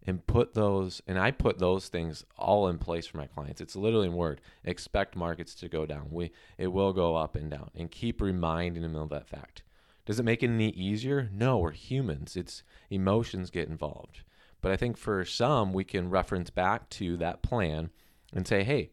and 0.04 0.26
put 0.26 0.54
those 0.56 1.02
and 1.08 1.20
I 1.20 1.32
put 1.32 1.60
those 1.60 1.88
things 1.88 2.26
all 2.38 2.68
in 2.68 2.78
place 2.80 3.06
for 3.06 3.18
my 3.18 3.28
clients. 3.28 3.62
It's 3.62 3.76
literally 3.76 4.08
in 4.08 4.14
word. 4.16 4.42
Expect 4.64 5.16
markets 5.16 5.54
to 5.56 5.70
go 5.70 5.86
down. 5.86 6.08
We 6.10 6.32
it 6.58 6.68
will 6.68 6.94
go 6.94 7.16
up 7.16 7.36
and 7.36 7.52
down 7.52 7.70
and 7.76 7.92
keep 7.92 8.22
reminding 8.22 8.82
them 8.82 8.96
of 8.96 9.10
that 9.10 9.28
fact. 9.28 9.64
Does 10.06 10.20
it 10.20 10.24
make 10.24 10.42
it 10.42 10.48
any 10.50 10.70
easier? 10.70 11.30
No, 11.32 11.60
we're 11.60 11.72
humans. 11.72 12.36
It's 12.36 12.64
emotions 12.90 13.52
get 13.52 13.70
involved. 13.70 14.24
But 14.62 14.72
I 14.72 14.78
think 14.78 14.98
for 14.98 15.24
some 15.26 15.74
we 15.74 15.84
can 15.84 16.10
reference 16.10 16.50
back 16.50 16.90
to 16.92 17.18
that 17.18 17.44
plan 17.44 17.92
and 18.34 18.48
say, 18.48 18.64
"Hey, 18.64 18.92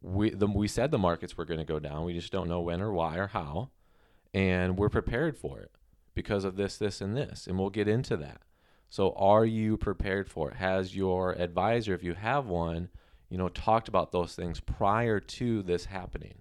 we 0.00 0.30
the, 0.30 0.46
we 0.46 0.68
said 0.68 0.90
the 0.90 0.98
markets 0.98 1.36
were 1.36 1.44
going 1.44 1.58
to 1.58 1.64
go 1.64 1.78
down. 1.78 2.04
We 2.04 2.14
just 2.14 2.32
don't 2.32 2.48
know 2.48 2.60
when 2.60 2.80
or 2.80 2.92
why 2.92 3.16
or 3.16 3.28
how, 3.28 3.70
and 4.32 4.76
we're 4.76 4.88
prepared 4.88 5.36
for 5.36 5.60
it 5.60 5.70
because 6.14 6.44
of 6.44 6.56
this, 6.56 6.76
this, 6.76 7.00
and 7.00 7.16
this." 7.16 7.46
And 7.46 7.58
we'll 7.58 7.70
get 7.70 7.88
into 7.88 8.16
that. 8.18 8.42
So 8.90 9.12
are 9.16 9.44
you 9.44 9.76
prepared 9.76 10.30
for 10.30 10.50
it? 10.50 10.56
Has 10.56 10.96
your 10.96 11.32
advisor, 11.32 11.94
if 11.94 12.02
you 12.02 12.14
have 12.14 12.46
one, 12.46 12.88
you 13.28 13.36
know, 13.36 13.48
talked 13.48 13.88
about 13.88 14.12
those 14.12 14.34
things 14.34 14.60
prior 14.60 15.20
to 15.20 15.62
this 15.62 15.86
happening? 15.86 16.38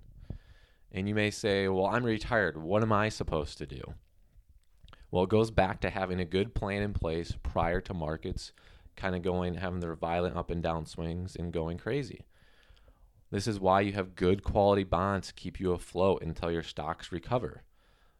And 0.92 1.10
you 1.10 1.16
may 1.16 1.32
say, 1.32 1.68
"Well, 1.68 1.88
I'm 1.88 2.06
retired. 2.06 2.58
What 2.58 2.84
am 2.84 2.94
I 2.94 3.10
supposed 3.10 3.58
to 3.58 3.66
do?" 3.66 3.96
Well, 5.12 5.24
it 5.24 5.30
goes 5.30 5.52
back 5.52 5.82
to 5.82 5.90
having 5.90 6.20
a 6.20 6.26
good 6.26 6.54
plan 6.54 6.82
in 6.82 6.94
place 6.94 7.36
prior 7.42 7.80
to 7.82 7.94
markets 7.94 8.52
kind 8.98 9.16
of 9.16 9.22
going 9.22 9.54
having 9.54 9.80
their 9.80 9.96
violent 9.96 10.36
up 10.36 10.50
and 10.50 10.62
down 10.62 10.86
swings 10.86 11.36
and 11.36 11.54
going 11.54 11.78
crazy. 11.78 12.26
This 13.30 13.48
is 13.48 13.60
why 13.60 13.82
you 13.82 13.94
have 13.94 14.16
good 14.16 14.44
quality 14.44 14.84
bonds 14.84 15.28
to 15.28 15.34
keep 15.34 15.60
you 15.60 15.74
afloat 15.74 16.22
until 16.22 16.52
your 16.52 16.64
stocks 16.64 17.12
recover. 17.12 17.64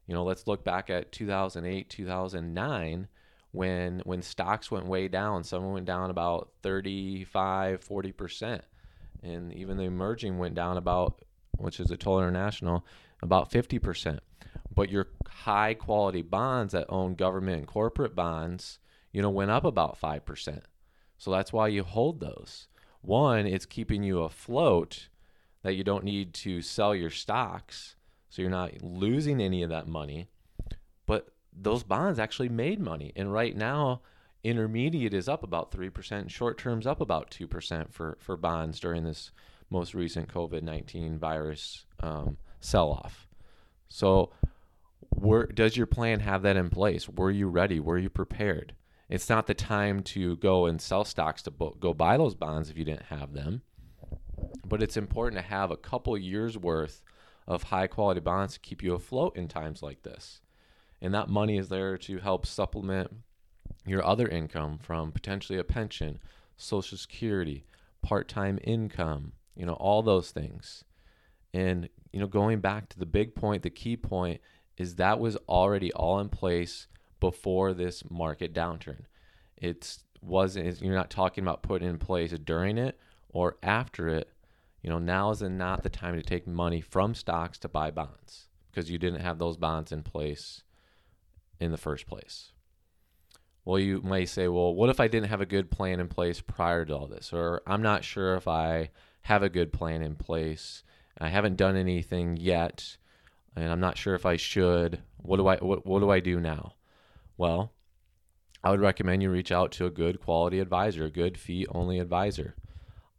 You 0.06 0.14
know, 0.14 0.24
let's 0.24 0.48
look 0.48 0.64
back 0.64 0.90
at 0.90 1.12
2008, 1.12 1.90
2009 1.90 3.08
when 3.52 4.02
when 4.06 4.22
stocks 4.22 4.70
went 4.70 4.86
way 4.86 5.08
down. 5.08 5.44
Some 5.44 5.72
went 5.72 5.86
down 5.86 6.10
about 6.10 6.52
35 6.62 7.86
40% 7.86 8.62
and 9.24 9.54
even 9.54 9.78
the 9.78 9.84
emerging 9.84 10.38
went 10.38 10.56
down 10.56 10.78
about 10.78 11.24
which 11.58 11.80
is 11.80 11.92
a 11.92 11.98
total 11.98 12.20
international 12.20 12.86
about 13.22 13.50
50% 13.52 14.20
but 14.74 14.90
your 14.90 15.08
high 15.28 15.74
quality 15.74 16.22
bonds 16.22 16.74
that 16.74 16.86
own 16.90 17.16
government 17.16 17.60
and 17.60 17.68
corporate 17.68 18.16
bonds 18.16 18.80
you 19.12 19.22
know 19.22 19.30
went 19.30 19.52
up 19.52 19.66
about 19.66 20.00
5% 20.00 20.62
so 21.18 21.32
that's 21.32 21.52
why 21.54 21.68
you 21.68 21.84
hold 21.84 22.20
those 22.20 22.68
one 23.08 23.48
it's 23.48 23.66
keeping 23.66 24.04
you 24.04 24.22
afloat 24.22 25.08
that 25.64 25.74
you 25.74 25.84
don't 25.84 26.04
need 26.04 26.34
to 26.34 26.62
sell 26.62 26.94
your 26.94 27.10
stocks 27.10 27.96
so 28.30 28.42
you're 28.42 28.52
not 28.52 28.82
losing 28.82 29.42
any 29.42 29.64
of 29.64 29.70
that 29.70 29.88
money 29.88 30.28
but 31.06 31.30
those 31.60 31.84
bonds 31.84 32.20
actually 32.20 32.50
made 32.50 32.80
money. 32.80 33.12
And 33.16 33.34
right 33.34 33.56
now, 33.56 34.02
intermediate 34.44 35.14
is 35.14 35.28
up 35.28 35.44
about 35.44 35.72
3%, 35.72 36.30
short 36.30 36.58
term's 36.58 36.86
up 36.86 37.02
about 37.02 37.32
2% 37.32 37.92
for, 37.92 38.18
for 38.22 38.38
bonds 38.38 38.80
during 38.80 39.04
this 39.04 39.32
most 39.70 39.94
recent 39.94 40.32
COVID 40.34 40.62
19 40.62 41.18
virus 41.18 41.86
um, 42.00 42.38
sell 42.60 42.92
off. 42.92 43.28
So, 43.90 44.32
where, 45.10 45.46
does 45.48 45.76
your 45.76 45.88
plan 45.88 46.20
have 46.22 46.42
that 46.44 46.58
in 46.58 46.70
place? 46.70 47.10
Were 47.10 47.32
you 47.32 47.48
ready? 47.48 47.80
Were 47.80 47.98
you 47.98 48.10
prepared? 48.10 48.74
It's 49.10 49.30
not 49.30 49.48
the 49.48 49.54
time 49.54 50.04
to 50.04 50.36
go 50.38 50.66
and 50.66 50.82
sell 50.82 51.06
stocks 51.06 51.42
to 51.44 51.52
bo- 51.52 51.78
go 51.80 51.94
buy 51.94 52.18
those 52.18 52.36
bonds 52.36 52.70
if 52.70 52.78
you 52.78 52.84
didn't 52.84 53.04
have 53.04 53.34
them. 53.34 53.62
But 54.66 54.84
it's 54.84 54.98
important 54.98 55.42
to 55.42 55.48
have 55.48 55.72
a 55.72 55.78
couple 55.78 56.18
years 56.18 56.58
worth 56.58 57.02
of 57.48 57.64
high 57.64 57.88
quality 57.88 58.20
bonds 58.20 58.56
to 58.56 58.60
keep 58.60 58.84
you 58.84 58.94
afloat 58.94 59.36
in 59.38 59.48
times 59.48 59.82
like 59.82 60.04
this. 60.04 60.42
And 61.02 61.14
that 61.14 61.30
money 61.30 61.58
is 61.58 61.70
there 61.70 61.98
to 62.00 62.20
help 62.20 62.46
supplement 62.46 63.12
your 63.86 64.06
other 64.06 64.28
income 64.28 64.78
from 64.78 65.12
potentially 65.12 65.58
a 65.58 65.64
pension, 65.64 66.20
social 66.58 66.98
security, 66.98 67.66
part-time 68.02 68.60
income, 68.64 69.32
you 69.56 69.66
know, 69.66 69.74
all 69.74 70.02
those 70.02 70.32
things. 70.32 70.84
And 71.54 71.90
you 72.12 72.20
know, 72.20 72.28
going 72.28 72.60
back 72.60 72.90
to 72.90 73.00
the 73.00 73.06
big 73.06 73.36
point, 73.36 73.64
the 73.64 73.70
key 73.70 73.96
point 73.96 74.42
is 74.78 74.96
that 74.96 75.20
was 75.20 75.38
already 75.48 75.92
all 75.94 76.20
in 76.20 76.30
place 76.30 76.88
before 77.20 77.74
this 77.74 78.04
market 78.10 78.54
downturn. 78.54 79.04
It's 79.56 80.04
wasn't 80.22 80.82
you're 80.82 80.96
not 80.96 81.10
talking 81.10 81.44
about 81.44 81.64
putting 81.64 81.88
in 81.88 81.98
place 81.98 82.32
during 82.32 82.78
it 82.78 83.00
or 83.30 83.58
after 83.64 84.08
it. 84.08 84.32
You 84.82 84.90
know, 84.90 85.00
now 85.00 85.32
is 85.32 85.42
not 85.42 85.84
the 85.84 85.90
time 85.90 86.16
to 86.16 86.22
take 86.22 86.48
money 86.48 86.82
from 86.82 87.14
stocks 87.16 87.58
to 87.60 87.68
buy 87.68 87.92
bonds 87.92 88.48
because 88.70 88.90
you 88.90 88.98
didn't 88.98 89.22
have 89.22 89.40
those 89.40 89.58
bonds 89.58 89.92
in 89.92 90.04
place 90.04 90.64
in 91.60 91.72
the 91.72 91.78
first 91.78 92.06
place. 92.08 92.52
Well, 93.66 93.80
you 93.80 94.02
might 94.02 94.30
say, 94.30 94.48
well, 94.48 94.74
what 94.74 94.90
if 94.90 95.02
I 95.02 95.10
didn't 95.10 95.28
have 95.28 95.42
a 95.42 95.46
good 95.46 95.70
plan 95.70 96.00
in 96.00 96.08
place 96.08 96.40
prior 96.40 96.86
to 96.86 96.96
all 96.96 97.08
this? 97.08 97.34
Or 97.34 97.62
I'm 97.68 97.82
not 97.82 98.06
sure 98.06 98.36
if 98.36 98.48
I 98.48 98.92
have 99.24 99.44
a 99.44 99.50
good 99.50 99.74
plan 99.74 100.02
in 100.02 100.16
place. 100.16 100.84
I 101.18 101.28
haven't 101.28 101.58
done 101.58 101.76
anything 101.76 102.38
yet, 102.38 102.96
and 103.58 103.70
I'm 103.70 103.82
not 103.82 103.98
sure 103.98 104.16
if 104.16 104.26
I 104.26 104.38
should. 104.38 105.02
What 105.18 105.36
do 105.36 105.48
I 105.48 105.58
what, 105.58 105.86
what 105.86 106.00
do 106.00 106.10
I 106.10 106.22
do 106.22 106.40
now? 106.40 106.76
Well, 107.38 107.72
I 108.64 108.72
would 108.72 108.82
recommend 108.82 109.22
you 109.22 109.30
reach 109.30 109.52
out 109.52 109.72
to 109.74 109.86
a 109.86 109.92
good 109.92 110.20
quality 110.20 110.60
advisor, 110.60 111.06
a 111.06 111.12
good 111.12 111.38
fee 111.38 111.66
only 111.70 112.00
advisor. 112.00 112.56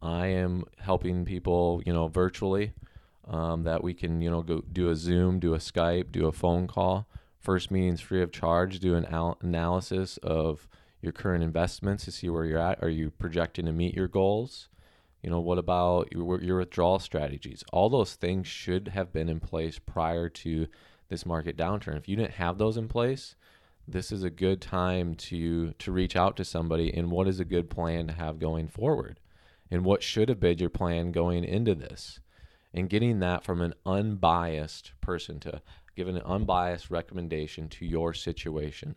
I 0.03 0.27
am 0.27 0.65
helping 0.79 1.25
people, 1.25 1.83
you 1.87 1.93
know, 1.93 2.09
virtually 2.09 2.73
um, 3.27 3.65
that 3.65 3.83
we 3.83 3.95
can, 3.95 4.21
you 4.21 4.31
know, 4.31 4.43
go 4.43 4.63
do 4.73 4.91
a 4.91 4.97
Zoom, 4.97 5.39
do 5.39 5.55
a 5.55 5.59
Skype, 5.59 6.13
do 6.13 6.27
a 6.27 6.33
phone 6.33 6.67
call 6.67 7.07
First 7.39 7.71
meeting's 7.71 8.01
free 8.01 8.23
of 8.23 8.33
charge. 8.33 8.81
Do 8.81 8.95
an 8.95 9.07
al- 9.07 9.39
analysis 9.41 10.19
of 10.19 10.69
your 11.01 11.13
current 11.13 11.45
investments 11.45 12.05
to 12.05 12.13
see 12.13 12.29
where 12.29 12.45
you're 12.45 12.59
at. 12.59 12.83
Are 12.83 12.89
you 12.89 13.11
projecting 13.11 13.67
to 13.67 13.73
meet 13.73 13.95
your 13.95 14.09
goals? 14.09 14.69
You 15.23 15.31
know, 15.31 15.41
what 15.41 15.59
about 15.59 16.13
your, 16.13 16.41
your 16.43 16.59
withdrawal 16.59 16.99
strategies? 16.99 17.65
All 17.73 17.89
those 17.89 18.15
things 18.15 18.47
should 18.47 18.89
have 18.89 19.13
been 19.13 19.29
in 19.29 19.41
place 19.41 19.79
prior 19.79 20.29
to 20.29 20.67
this 21.09 21.25
market 21.25 21.57
downturn. 21.57 21.97
If 21.97 22.09
you 22.09 22.17
didn't 22.17 22.35
have 22.35 22.59
those 22.59 22.77
in 22.77 22.89
place, 22.89 23.35
this 23.91 24.13
is 24.13 24.23
a 24.23 24.31
good 24.31 24.61
time 24.61 25.15
to 25.15 25.73
to 25.73 25.91
reach 25.91 26.15
out 26.15 26.37
to 26.37 26.45
somebody 26.45 26.93
and 26.93 27.11
what 27.11 27.27
is 27.27 27.41
a 27.41 27.45
good 27.45 27.71
plan 27.71 28.07
to 28.07 28.13
have 28.13 28.39
going 28.39 28.69
forward 28.69 29.19
and 29.71 29.85
what 29.85 30.03
should 30.03 30.29
have 30.29 30.41
been 30.41 30.59
your 30.59 30.71
plan 30.71 31.11
going 31.11 31.45
into 31.45 31.75
this 31.75 32.21
and 32.75 32.91
getting 32.91 33.21
that 33.21 33.45
from 33.45 33.61
an 33.61 33.75
unbiased 33.87 34.93
person 35.01 35.41
to 35.41 35.63
give 35.97 36.09
an 36.09 36.19
unbiased 36.19 36.91
recommendation 36.91 37.69
to 37.69 37.85
your 37.85 38.15
situation. 38.15 38.95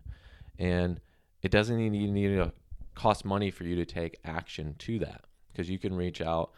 And 0.59 0.99
it 1.41 1.51
doesn't 1.51 1.79
even 1.79 2.13
need 2.13 2.35
to 2.35 2.53
cost 2.93 3.25
money 3.25 3.49
for 3.49 3.63
you 3.63 3.75
to 3.77 3.85
take 3.85 4.19
action 4.23 4.75
to 4.79 4.99
that 4.99 5.25
because 5.51 5.69
you 5.69 5.79
can 5.79 5.95
reach 5.95 6.21
out, 6.21 6.51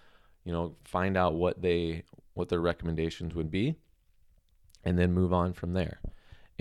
you 0.44 0.52
know, 0.52 0.76
find 0.84 1.16
out 1.16 1.36
what 1.36 1.62
they 1.62 2.04
what 2.34 2.50
their 2.50 2.60
recommendations 2.60 3.36
would 3.36 3.52
be 3.52 3.76
and 4.84 4.98
then 4.98 5.14
move 5.14 5.32
on 5.32 5.54
from 5.54 5.74
there. 5.74 6.00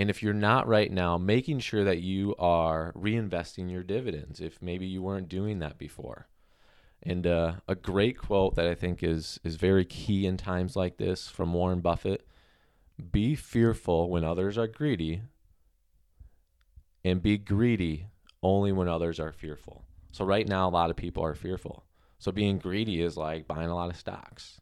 And 0.02 0.11
if 0.11 0.21
you're 0.21 0.35
not 0.35 0.66
right 0.66 0.90
now, 0.90 1.16
making 1.16 1.61
sure 1.61 1.85
that 1.85 2.00
you 2.00 2.35
are 2.37 2.92
reinvesting 2.97 3.71
your 3.71 3.85
dividends 3.85 4.40
if 4.40 4.61
maybe 4.61 4.85
you 4.85 5.00
weren't 5.00 5.28
doing 5.28 5.61
that 5.61 5.78
before. 5.78 6.26
And 7.04 7.25
uh, 7.25 7.52
a 7.68 7.76
great 7.76 8.18
quote 8.18 8.56
that 8.56 8.66
I 8.66 8.75
think 8.75 9.04
is 9.04 9.38
is 9.44 9.54
very 9.54 9.85
key 9.85 10.26
in 10.26 10.37
times 10.37 10.75
like 10.75 10.97
this 10.97 11.28
from 11.28 11.52
Warren 11.52 11.82
Buffett 11.82 12.26
be 13.12 13.37
fearful 13.37 14.11
when 14.11 14.25
others 14.25 14.59
are 14.59 14.66
greedy, 14.66 15.23
and 17.04 17.23
be 17.23 17.38
greedy 17.38 18.09
only 18.42 18.73
when 18.73 18.88
others 18.88 19.21
are 19.21 19.30
fearful. 19.30 19.85
So, 20.11 20.25
right 20.25 20.49
now, 20.49 20.68
a 20.68 20.71
lot 20.71 20.90
of 20.90 20.97
people 20.97 21.23
are 21.23 21.37
fearful. 21.37 21.85
So, 22.18 22.32
being 22.32 22.59
greedy 22.59 23.02
is 23.02 23.16
like 23.16 23.47
buying 23.47 23.71
a 23.71 23.76
lot 23.76 23.90
of 23.90 23.97
stocks. 23.97 24.61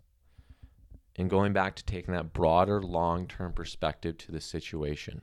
And 1.16 1.30
going 1.30 1.54
back 1.54 1.76
to 1.76 1.84
taking 1.86 2.12
that 2.12 2.34
broader 2.34 2.82
long 2.82 3.26
term 3.26 3.54
perspective 3.54 4.18
to 4.18 4.32
the 4.32 4.40
situation. 4.42 5.22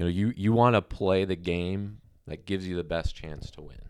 You 0.00 0.06
know, 0.06 0.12
you, 0.12 0.32
you 0.34 0.52
want 0.54 0.76
to 0.76 0.80
play 0.80 1.26
the 1.26 1.36
game 1.36 1.98
that 2.26 2.46
gives 2.46 2.66
you 2.66 2.74
the 2.74 2.82
best 2.82 3.14
chance 3.14 3.50
to 3.50 3.60
win. 3.60 3.82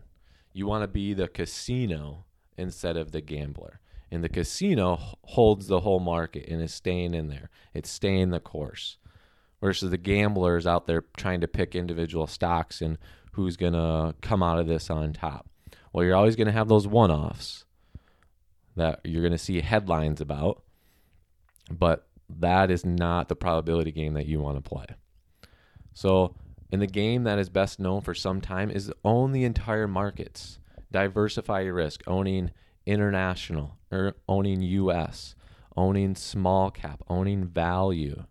You 0.51 0.67
want 0.67 0.83
to 0.83 0.89
be 0.89 1.13
the 1.13 1.29
casino 1.29 2.25
instead 2.57 2.97
of 2.97 3.13
the 3.13 3.21
gambler 3.21 3.79
and 4.11 4.21
the 4.21 4.27
casino 4.27 4.99
holds 5.23 5.67
the 5.67 5.79
whole 5.79 6.01
market 6.01 6.49
and 6.49 6.61
is 6.61 6.73
staying 6.73 7.13
in 7.13 7.29
there. 7.29 7.49
It's 7.73 7.89
staying 7.89 8.31
the 8.31 8.41
course. 8.41 8.97
Versus 9.61 9.89
the 9.89 9.97
gamblers 9.97 10.67
out 10.67 10.85
there 10.85 11.05
trying 11.15 11.39
to 11.39 11.47
pick 11.47 11.75
individual 11.75 12.27
stocks 12.27 12.81
and 12.81 12.97
who's 13.31 13.55
going 13.55 13.71
to 13.71 14.13
come 14.19 14.43
out 14.43 14.59
of 14.59 14.67
this 14.67 14.89
on 14.89 15.13
top. 15.13 15.49
Well, 15.93 16.03
you're 16.03 16.17
always 16.17 16.35
going 16.35 16.47
to 16.47 16.51
have 16.51 16.67
those 16.67 16.87
one 16.87 17.09
offs 17.09 17.63
that 18.75 18.99
you're 19.05 19.21
going 19.21 19.31
to 19.31 19.37
see 19.37 19.61
headlines 19.61 20.19
about, 20.19 20.61
but 21.71 22.09
that 22.27 22.69
is 22.69 22.85
not 22.85 23.29
the 23.29 23.35
probability 23.37 23.93
game 23.93 24.15
that 24.15 24.25
you 24.25 24.41
want 24.41 24.61
to 24.61 24.69
play. 24.69 24.87
So, 25.93 26.35
in 26.71 26.79
the 26.79 26.87
game 26.87 27.23
that 27.23 27.37
is 27.37 27.49
best 27.49 27.79
known 27.79 28.01
for 28.01 28.13
some 28.13 28.39
time 28.39 28.71
is 28.71 28.91
own 29.03 29.33
the 29.33 29.43
entire 29.43 29.87
markets, 29.87 30.59
diversify 30.91 31.61
your 31.61 31.73
risk, 31.73 32.01
owning 32.07 32.51
international, 32.85 33.77
or 33.91 34.15
owning 34.27 34.61
US, 34.61 35.35
owning 35.75 36.15
small 36.15 36.71
cap, 36.71 37.03
owning 37.09 37.45
value, 37.45 38.23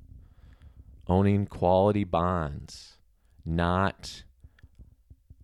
owning 1.07 1.47
quality 1.47 2.05
bonds, 2.05 2.99
not 3.45 4.23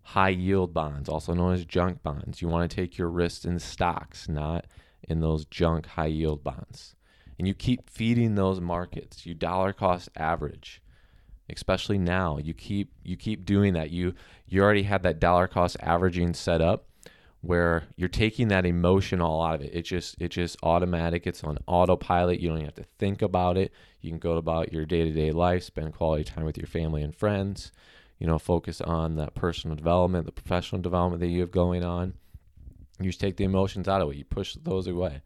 high 0.03 0.29
yield 0.31 0.73
bonds, 0.73 1.09
also 1.09 1.35
known 1.35 1.53
as 1.53 1.65
junk 1.65 2.03
bonds. 2.03 2.41
You 2.41 2.49
want 2.49 2.71
to 2.71 2.75
take 2.75 2.97
your 2.97 3.11
risks 3.11 3.45
in 3.45 3.59
stocks, 3.59 4.29
not 4.29 4.67
in 5.03 5.21
those 5.21 5.45
junk 5.45 5.87
high 5.87 6.07
yield 6.07 6.45
bonds. 6.45 6.95
And 7.39 7.47
you 7.47 7.55
keep 7.55 7.91
feeding 7.91 8.35
those 8.35 8.61
markets. 8.61 9.27
You 9.27 9.35
dollar 9.35 9.73
cost 9.73 10.09
average. 10.17 10.81
Especially 11.49 11.99
now, 11.99 12.39
you 12.39 12.55
keep 12.55 12.93
you 13.05 13.17
keep 13.17 13.45
doing 13.45 13.75
that. 13.75 13.91
You 13.91 14.15
you 14.47 14.63
already 14.63 14.83
had 14.83 15.03
that 15.05 15.21
dollar 15.21 15.47
cost 15.47 15.77
averaging 15.81 16.35
set 16.35 16.61
up 16.61 16.89
where 17.41 17.85
you're 17.97 18.09
taking 18.09 18.49
that 18.49 18.67
emotion 18.67 19.21
all 19.21 19.43
out 19.45 19.57
of 19.57 19.63
it. 19.63 19.75
It 19.75 19.83
just 19.83 20.21
it 20.21 20.29
just 20.29 20.57
automatic. 20.63 21.27
It's 21.27 21.45
on 21.45 21.59
autopilot. 21.67 22.41
You 22.41 22.49
don't 22.49 22.59
even 22.59 22.67
have 22.67 22.75
to 22.75 22.87
think 22.99 23.23
about 23.23 23.57
it. 23.57 23.73
You 24.01 24.11
can 24.11 24.19
go 24.19 24.37
about 24.37 24.73
your 24.73 24.85
day-to-day 24.85 25.33
life, 25.33 25.63
spend 25.63 25.95
quality 25.95 26.25
time 26.25 26.45
with 26.45 26.59
your 26.59 26.67
family 26.67 27.03
and 27.03 27.15
friends 27.15 27.73
you 28.19 28.27
know, 28.27 28.39
focus 28.39 28.81
on 28.81 29.17
that 29.17 29.35
personal 29.35 29.77
development, 29.77 30.27
the 30.27 30.33
professional 30.33 30.81
development 30.81 31.21
that 31.21 31.29
you 31.29 31.41
have 31.41 31.51
going 31.51 31.85
on. 31.85 32.15
You 32.99 33.11
just 33.11 33.21
take 33.21 33.37
the 33.37 33.45
emotions 33.45 33.89
out 33.89 34.01
of 34.01 34.11
it. 34.11 34.17
You 34.17 34.25
push 34.25 34.57
those 34.63 34.87
away. 34.87 35.21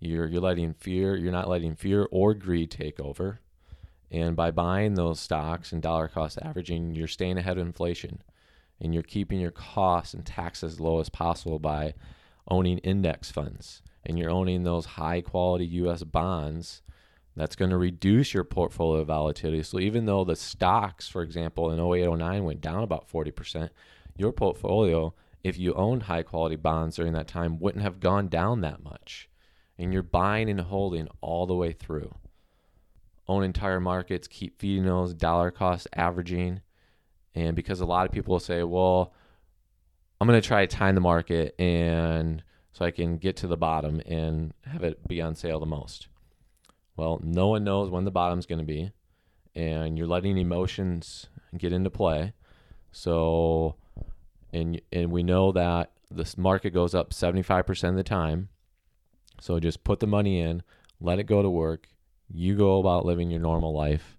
You're 0.00 0.26
you're 0.26 0.40
letting 0.40 0.74
fear, 0.74 1.16
you're 1.16 1.32
not 1.32 1.48
letting 1.48 1.76
fear 1.76 2.08
or 2.10 2.34
greed 2.34 2.70
take 2.70 2.98
over. 2.98 3.40
And 4.10 4.36
by 4.36 4.50
buying 4.50 4.94
those 4.94 5.20
stocks 5.20 5.72
and 5.72 5.82
dollar 5.82 6.08
cost 6.08 6.38
averaging, 6.42 6.94
you're 6.94 7.08
staying 7.08 7.38
ahead 7.38 7.58
of 7.58 7.66
inflation. 7.66 8.22
And 8.80 8.92
you're 8.92 9.02
keeping 9.02 9.40
your 9.40 9.50
costs 9.50 10.14
and 10.14 10.24
taxes 10.24 10.80
low 10.80 11.00
as 11.00 11.08
possible 11.08 11.58
by 11.58 11.94
owning 12.48 12.78
index 12.78 13.30
funds. 13.30 13.82
And 14.04 14.18
you're 14.18 14.30
owning 14.30 14.64
those 14.64 14.84
high 14.84 15.20
quality 15.20 15.66
US 15.66 16.02
bonds 16.02 16.82
that's 17.36 17.56
going 17.56 17.70
to 17.70 17.76
reduce 17.76 18.32
your 18.32 18.44
portfolio 18.44 19.02
volatility. 19.04 19.62
So 19.62 19.80
even 19.80 20.06
though 20.06 20.24
the 20.24 20.36
stocks, 20.36 21.08
for 21.08 21.22
example, 21.22 21.70
in 21.70 21.80
0809 21.80 22.44
went 22.44 22.60
down 22.60 22.82
about 22.82 23.10
40%, 23.10 23.70
your 24.16 24.32
portfolio, 24.32 25.14
if 25.42 25.58
you 25.58 25.74
owned 25.74 26.04
high 26.04 26.22
quality 26.22 26.56
bonds 26.56 26.96
during 26.96 27.12
that 27.14 27.26
time, 27.26 27.58
wouldn't 27.58 27.82
have 27.82 28.00
gone 28.00 28.28
down 28.28 28.60
that 28.60 28.84
much. 28.84 29.28
And 29.78 29.92
you're 29.92 30.02
buying 30.02 30.48
and 30.48 30.60
holding 30.60 31.08
all 31.20 31.46
the 31.46 31.56
way 31.56 31.72
through. 31.72 32.14
Own 33.28 33.42
entire 33.42 33.80
markets, 33.80 34.28
keep 34.28 34.60
feeding 34.60 34.84
those 34.84 35.14
dollar 35.14 35.50
cost 35.50 35.88
averaging. 35.94 36.60
And 37.34 37.56
because 37.56 37.80
a 37.80 37.86
lot 37.86 38.06
of 38.06 38.12
people 38.12 38.32
will 38.32 38.40
say, 38.40 38.62
well, 38.62 39.12
I'm 40.20 40.28
going 40.28 40.40
to 40.40 40.46
try 40.46 40.64
to 40.64 40.76
time 40.76 40.94
the 40.94 41.00
market 41.00 41.54
and 41.58 42.42
so 42.72 42.84
I 42.84 42.90
can 42.90 43.18
get 43.18 43.36
to 43.38 43.46
the 43.46 43.56
bottom 43.56 44.00
and 44.06 44.52
have 44.66 44.84
it 44.84 45.06
be 45.08 45.20
on 45.22 45.34
sale 45.34 45.60
the 45.60 45.66
most 45.66 46.08
well, 46.96 47.20
no 47.22 47.48
one 47.48 47.64
knows 47.64 47.90
when 47.90 48.04
the 48.04 48.10
bottom's 48.10 48.46
going 48.46 48.60
to 48.60 48.64
be, 48.64 48.92
and 49.54 49.98
you're 49.98 50.06
letting 50.06 50.38
emotions 50.38 51.26
get 51.56 51.72
into 51.72 51.90
play. 51.90 52.32
So, 52.92 53.76
and 54.52 54.80
and 54.92 55.10
we 55.10 55.22
know 55.22 55.52
that 55.52 55.90
this 56.10 56.38
market 56.38 56.70
goes 56.70 56.94
up 56.94 57.10
75% 57.10 57.88
of 57.88 57.96
the 57.96 58.04
time. 58.04 58.48
So 59.40 59.58
just 59.58 59.82
put 59.82 59.98
the 59.98 60.06
money 60.06 60.40
in, 60.40 60.62
let 61.00 61.18
it 61.18 61.24
go 61.24 61.42
to 61.42 61.50
work. 61.50 61.88
You 62.28 62.56
go 62.56 62.78
about 62.78 63.04
living 63.04 63.30
your 63.30 63.40
normal 63.40 63.72
life. 63.72 64.18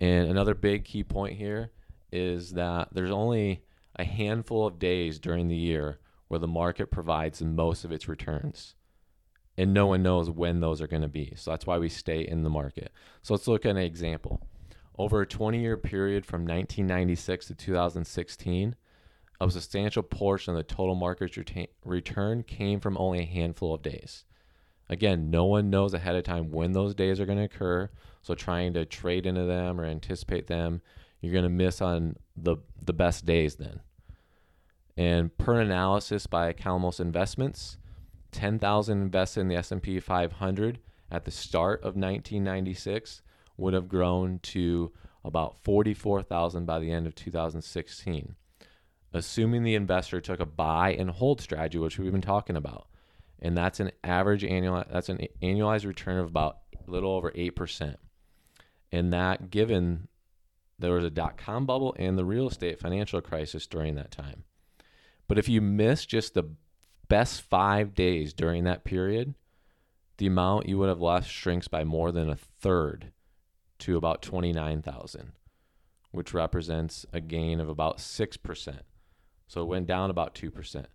And 0.00 0.28
another 0.28 0.54
big 0.54 0.84
key 0.84 1.04
point 1.04 1.36
here 1.36 1.70
is 2.12 2.52
that 2.52 2.88
there's 2.92 3.10
only 3.10 3.62
a 3.96 4.04
handful 4.04 4.66
of 4.66 4.78
days 4.78 5.18
during 5.18 5.48
the 5.48 5.56
year 5.56 5.98
where 6.28 6.40
the 6.40 6.46
market 6.46 6.90
provides 6.90 7.42
most 7.42 7.84
of 7.84 7.92
its 7.92 8.08
returns 8.08 8.74
and 9.58 9.72
no 9.72 9.86
one 9.86 10.02
knows 10.02 10.30
when 10.30 10.60
those 10.60 10.80
are 10.80 10.86
going 10.86 11.02
to 11.02 11.08
be. 11.08 11.32
So 11.36 11.50
that's 11.50 11.66
why 11.66 11.78
we 11.78 11.88
stay 11.88 12.20
in 12.20 12.42
the 12.42 12.50
market. 12.50 12.92
So 13.22 13.34
let's 13.34 13.48
look 13.48 13.64
at 13.64 13.70
an 13.70 13.76
example. 13.78 14.46
Over 14.98 15.22
a 15.22 15.26
20 15.26 15.60
year 15.60 15.76
period 15.76 16.24
from 16.24 16.42
1996 16.42 17.46
to 17.46 17.54
2016, 17.54 18.76
a 19.40 19.50
substantial 19.50 20.02
portion 20.02 20.54
of 20.54 20.56
the 20.56 20.62
total 20.62 20.94
market 20.94 21.36
return 21.84 22.42
came 22.42 22.80
from 22.80 22.96
only 22.96 23.20
a 23.20 23.26
handful 23.26 23.74
of 23.74 23.82
days. 23.82 24.24
Again, 24.88 25.30
no 25.30 25.44
one 25.44 25.70
knows 25.70 25.94
ahead 25.94 26.14
of 26.14 26.24
time 26.24 26.50
when 26.50 26.72
those 26.72 26.94
days 26.94 27.20
are 27.20 27.26
going 27.26 27.38
to 27.38 27.44
occur. 27.44 27.90
So 28.22 28.34
trying 28.34 28.74
to 28.74 28.84
trade 28.84 29.26
into 29.26 29.44
them 29.44 29.80
or 29.80 29.84
anticipate 29.84 30.46
them, 30.46 30.80
you're 31.20 31.32
going 31.32 31.44
to 31.44 31.48
miss 31.48 31.80
on 31.80 32.16
the 32.36 32.56
the 32.80 32.92
best 32.92 33.26
days 33.26 33.56
then. 33.56 33.80
And 34.96 35.36
per 35.36 35.60
analysis 35.60 36.26
by 36.26 36.52
Calamos 36.52 37.00
Investments, 37.00 37.78
10,000 38.32 39.02
invested 39.02 39.40
in 39.40 39.48
the 39.48 39.56
S&P 39.56 40.00
500 40.00 40.78
at 41.10 41.24
the 41.24 41.30
start 41.30 41.80
of 41.80 41.96
1996 41.96 43.22
would 43.56 43.74
have 43.74 43.88
grown 43.88 44.38
to 44.40 44.92
about 45.24 45.58
44,000 45.58 46.64
by 46.64 46.78
the 46.78 46.90
end 46.90 47.06
of 47.06 47.14
2016. 47.14 48.34
Assuming 49.12 49.62
the 49.62 49.74
investor 49.74 50.20
took 50.20 50.40
a 50.40 50.46
buy 50.46 50.92
and 50.92 51.10
hold 51.10 51.40
strategy, 51.40 51.78
which 51.78 51.98
we've 51.98 52.12
been 52.12 52.20
talking 52.20 52.56
about, 52.56 52.86
and 53.40 53.56
that's 53.56 53.80
an 53.80 53.90
average 54.02 54.44
annual 54.44 54.84
that's 54.90 55.08
an 55.08 55.26
annualized 55.42 55.86
return 55.86 56.18
of 56.18 56.26
about 56.26 56.58
a 56.86 56.90
little 56.90 57.12
over 57.12 57.30
8%. 57.30 57.96
And 58.92 59.12
that 59.12 59.50
given 59.50 60.08
there 60.78 60.92
was 60.92 61.04
a 61.04 61.10
dot 61.10 61.36
com 61.36 61.66
bubble 61.66 61.94
and 61.98 62.18
the 62.18 62.24
real 62.24 62.48
estate 62.48 62.78
financial 62.78 63.20
crisis 63.20 63.66
during 63.66 63.94
that 63.96 64.10
time. 64.10 64.44
But 65.28 65.38
if 65.38 65.48
you 65.48 65.60
miss 65.60 66.06
just 66.06 66.34
the 66.34 66.50
best 67.08 67.42
five 67.42 67.94
days 67.94 68.32
during 68.32 68.64
that 68.64 68.84
period, 68.84 69.34
the 70.18 70.26
amount 70.26 70.68
you 70.68 70.78
would 70.78 70.88
have 70.88 71.00
lost 71.00 71.28
shrinks 71.28 71.68
by 71.68 71.84
more 71.84 72.12
than 72.12 72.30
a 72.30 72.36
third 72.36 73.12
to 73.80 73.96
about 73.96 74.22
29,000, 74.22 75.32
which 76.10 76.32
represents 76.32 77.04
a 77.12 77.20
gain 77.20 77.60
of 77.60 77.68
about 77.68 77.98
6%. 77.98 78.78
So 79.48 79.62
it 79.62 79.68
went 79.68 79.86
down 79.86 80.10
about 80.10 80.34
2%. 80.34 80.86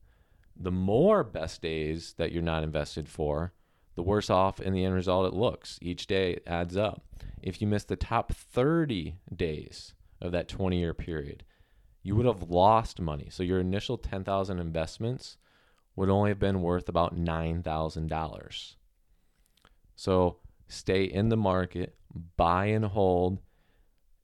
The 0.62 0.72
more 0.72 1.24
best 1.24 1.64
days 1.64 2.14
that 2.18 2.32
you're 2.32 2.44
not 2.44 2.64
invested 2.64 3.10
for, 3.10 3.52
the 3.96 4.04
worse 4.04 4.30
off 4.30 4.60
in 4.60 4.74
the 4.74 4.86
end 4.86 4.94
result 4.94 5.26
it 5.26 5.36
looks. 5.36 5.80
Each 5.82 6.06
day 6.06 6.40
adds 6.46 6.78
up. 6.78 7.04
If 7.42 7.62
you 7.62 7.68
miss 7.68 7.84
the 7.84 7.96
top 7.96 8.32
30 8.32 9.16
days 9.36 9.96
of 10.22 10.32
that 10.34 10.48
20 10.48 10.78
year 10.78 10.94
period, 10.94 11.44
you 12.04 12.16
would 12.16 12.28
have 12.28 12.52
lost 12.52 13.02
money. 13.02 13.28
So 13.32 13.42
your 13.42 13.60
initial 13.60 13.98
10,000 13.98 14.60
investments 14.60 15.38
would 15.96 16.10
only 16.10 16.30
have 16.30 16.40
been 16.40 16.62
worth 16.62 16.88
about 16.88 17.16
$9,000. 17.16 18.76
So 19.96 20.38
stay 20.68 21.04
in 21.04 21.30
the 21.30 21.38
market, 21.38 21.96
buy 22.38 22.66
and 22.66 22.86
hold, 22.86 23.40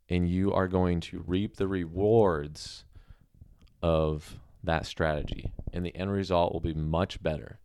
and 0.08 0.30
you 0.30 0.54
are 0.54 0.68
going 0.68 1.00
to 1.02 1.24
reap 1.26 1.56
the 1.56 1.68
rewards 1.68 2.86
of 3.82 4.40
that 4.68 4.86
strategy. 4.86 5.52
And 5.74 5.86
the 5.86 5.96
end 5.96 6.12
result 6.12 6.54
will 6.54 6.62
be 6.62 6.74
much 6.74 7.22
better. 7.22 7.60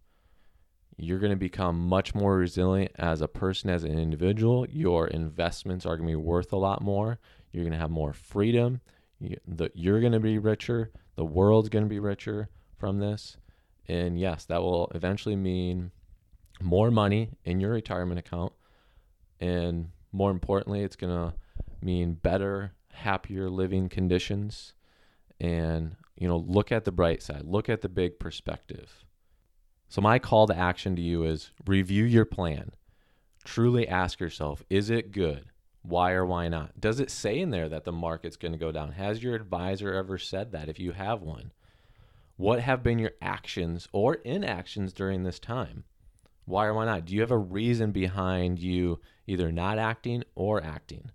You're 0.97 1.19
going 1.19 1.31
to 1.31 1.37
become 1.37 1.89
much 1.89 2.15
more 2.15 2.37
resilient 2.37 2.93
as 2.97 3.21
a 3.21 3.29
person, 3.29 3.71
as 3.71 3.85
an 3.85 3.99
individual. 3.99 4.67
Your 4.69 5.07
investments 5.07 5.87
are 5.87 5.97
going 5.97 6.09
to 6.09 6.13
be 6.13 6.23
worth 6.23 6.53
a 6.53 6.57
lot 6.57 6.83
more. 6.83 7.19
You're 7.51 7.65
going 7.65 7.73
to 7.73 7.79
have 7.79 7.91
more 7.91 8.13
freedom. 8.13 8.81
You're 9.19 10.01
going 10.01 10.13
to 10.13 10.21
be 10.21 10.39
richer. 10.39 10.91
The 11.17 11.25
world's 11.25 11.69
going 11.69 11.85
to 11.85 11.89
be 11.89 11.99
richer 11.99 12.49
from 12.79 12.99
this. 12.99 13.37
And 13.89 14.19
yes, 14.19 14.45
that 14.47 14.63
will 14.63 14.91
eventually 14.95 15.37
mean 15.37 15.93
more 16.61 16.91
money 16.91 17.31
in 17.45 17.61
your 17.61 17.73
retirement 17.73 18.19
account. 18.19 18.53
And 19.41 19.91
more 20.13 20.31
importantly, 20.31 20.83
it's 20.83 20.97
going 20.97 21.13
to 21.13 21.35
mean 21.81 22.15
better, 22.15 22.75
happier 22.93 23.49
living 23.51 23.89
conditions. 23.89 24.75
And, 25.43 25.97
you 26.17 26.29
know, 26.29 26.37
look 26.37 26.71
at 26.71 26.85
the 26.85 26.93
bright 26.93 27.21
side, 27.21 27.43
look 27.45 27.69
at 27.69 27.81
the 27.81 27.89
big 27.89 28.21
perspective. 28.21 29.05
So, 29.89 30.01
my 30.01 30.21
call 30.21 30.47
to 30.47 30.57
action 30.57 30.95
to 30.95 31.03
you 31.03 31.25
is 31.25 31.51
review 31.67 32.05
your 32.05 32.25
plan. 32.25 32.71
Truly 33.45 33.89
ask 33.89 34.21
yourself, 34.21 34.63
is 34.71 34.89
it 34.89 35.11
good? 35.11 35.47
Why 35.83 36.13
or 36.13 36.25
why 36.25 36.47
not? 36.47 36.81
Does 36.81 37.01
it 37.01 37.11
say 37.11 37.41
in 37.41 37.51
there 37.51 37.69
that 37.69 37.83
the 37.83 37.91
market's 37.91 38.37
going 38.37 38.53
to 38.53 38.59
go 38.59 38.71
down? 38.71 38.93
Has 38.93 39.21
your 39.21 39.35
advisor 39.35 39.93
ever 39.93 40.17
said 40.17 40.53
that 40.53 40.69
if 40.69 40.79
you 40.79 40.93
have 40.93 41.23
one? 41.23 41.51
What 42.37 42.61
have 42.61 42.85
been 42.85 43.01
your 43.01 43.13
actions 43.21 43.89
or 43.93 44.15
inactions 44.15 44.93
during 44.93 45.25
this 45.25 45.41
time? 45.41 45.83
Why 46.45 46.67
or 46.67 46.75
why 46.75 46.85
not? 46.85 47.05
Do 47.05 47.15
you 47.15 47.21
have 47.21 47.33
a 47.33 47.37
reason 47.37 47.91
behind 47.91 48.61
you 48.61 49.01
either 49.27 49.51
not 49.51 49.77
acting 49.77 50.23
or 50.37 50.63
acting? 50.63 51.11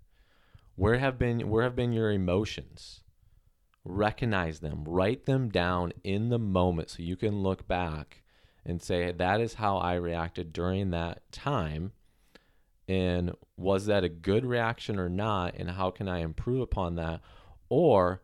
Where 0.76 0.98
have 0.98 1.18
been 1.18 1.48
where 1.48 1.64
have 1.64 1.74
been 1.74 1.92
your 1.92 2.12
emotions? 2.12 3.00
Recognize 3.90 4.60
them, 4.60 4.84
write 4.84 5.26
them 5.26 5.48
down 5.48 5.92
in 6.04 6.28
the 6.28 6.38
moment 6.38 6.90
so 6.90 7.02
you 7.02 7.16
can 7.16 7.42
look 7.42 7.66
back 7.66 8.22
and 8.64 8.82
say 8.82 9.10
that 9.12 9.40
is 9.40 9.54
how 9.54 9.78
I 9.78 9.94
reacted 9.94 10.52
during 10.52 10.90
that 10.90 11.22
time 11.32 11.92
and 12.86 13.32
was 13.56 13.86
that 13.86 14.04
a 14.04 14.08
good 14.08 14.44
reaction 14.44 14.98
or 14.98 15.08
not 15.08 15.54
and 15.56 15.70
how 15.70 15.90
can 15.90 16.08
I 16.08 16.18
improve 16.18 16.60
upon 16.60 16.96
that? 16.96 17.20
Or 17.68 18.22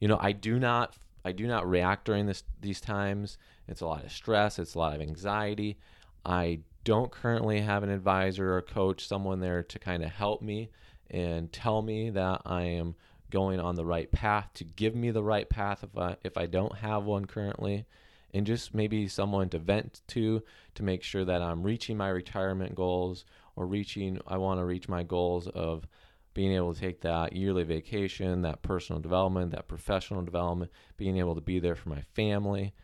you 0.00 0.08
know, 0.08 0.18
I 0.20 0.32
do 0.32 0.58
not 0.58 0.96
I 1.24 1.32
do 1.32 1.46
not 1.46 1.68
react 1.68 2.04
during 2.04 2.26
this 2.26 2.44
these 2.60 2.80
times. 2.80 3.38
It's 3.68 3.80
a 3.80 3.86
lot 3.86 4.04
of 4.04 4.12
stress, 4.12 4.58
it's 4.58 4.74
a 4.74 4.78
lot 4.78 4.94
of 4.94 5.00
anxiety. 5.00 5.78
I 6.24 6.60
don't 6.84 7.10
currently 7.10 7.60
have 7.60 7.82
an 7.82 7.90
advisor 7.90 8.56
or 8.56 8.62
coach, 8.62 9.06
someone 9.06 9.40
there 9.40 9.62
to 9.62 9.78
kind 9.78 10.04
of 10.04 10.10
help 10.10 10.40
me 10.40 10.70
and 11.10 11.52
tell 11.52 11.82
me 11.82 12.10
that 12.10 12.42
I 12.46 12.62
am 12.62 12.94
going 13.30 13.60
on 13.60 13.74
the 13.74 13.84
right 13.84 14.10
path 14.10 14.48
to 14.54 14.64
give 14.64 14.94
me 14.94 15.10
the 15.10 15.22
right 15.22 15.48
path 15.48 15.82
if 15.82 15.96
I 15.96 16.16
if 16.22 16.36
I 16.36 16.46
don't 16.46 16.76
have 16.76 17.04
one 17.04 17.24
currently 17.24 17.86
and 18.32 18.46
just 18.46 18.74
maybe 18.74 19.08
someone 19.08 19.48
to 19.50 19.58
vent 19.58 20.02
to 20.08 20.42
to 20.74 20.82
make 20.82 21.02
sure 21.02 21.24
that 21.24 21.42
I'm 21.42 21.62
reaching 21.62 21.96
my 21.96 22.08
retirement 22.08 22.74
goals 22.74 23.24
or 23.56 23.66
reaching 23.66 24.20
I 24.26 24.36
want 24.36 24.60
to 24.60 24.64
reach 24.64 24.88
my 24.88 25.02
goals 25.02 25.48
of 25.48 25.86
being 26.34 26.52
able 26.52 26.74
to 26.74 26.78
take 26.78 27.00
that 27.00 27.32
yearly 27.32 27.64
vacation, 27.64 28.42
that 28.42 28.60
personal 28.60 29.00
development, 29.00 29.52
that 29.52 29.68
professional 29.68 30.20
development, 30.20 30.70
being 30.98 31.16
able 31.16 31.34
to 31.34 31.40
be 31.40 31.58
there 31.58 31.74
for 31.74 31.88
my 31.88 32.02
family. 32.14 32.74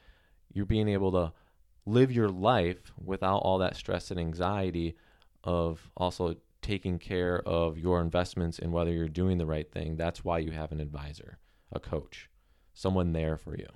You're 0.55 0.64
being 0.64 0.88
able 0.88 1.12
to 1.12 1.33
live 1.85 2.11
your 2.11 2.31
life 2.31 2.92
without 2.96 3.38
all 3.40 3.59
that 3.59 3.76
stress 3.76 4.11
and 4.11 4.18
anxiety 4.18 4.96
of 5.44 5.90
also 5.98 6.37
taking 6.62 6.98
care 6.98 7.40
of 7.46 7.77
your 7.77 8.01
investments 8.01 8.59
and 8.59 8.72
whether 8.72 8.90
you're 8.90 9.09
doing 9.09 9.38
the 9.38 9.46
right 9.46 9.70
thing. 9.70 9.96
That's 9.96 10.25
why 10.25 10.38
you 10.38 10.53
have 10.53 10.72
an 10.72 10.81
advisor, 10.81 11.38
a 11.72 11.81
coach, 11.81 12.31
someone 12.72 13.12
there 13.12 13.37
for 13.37 13.57
you. 13.57 13.68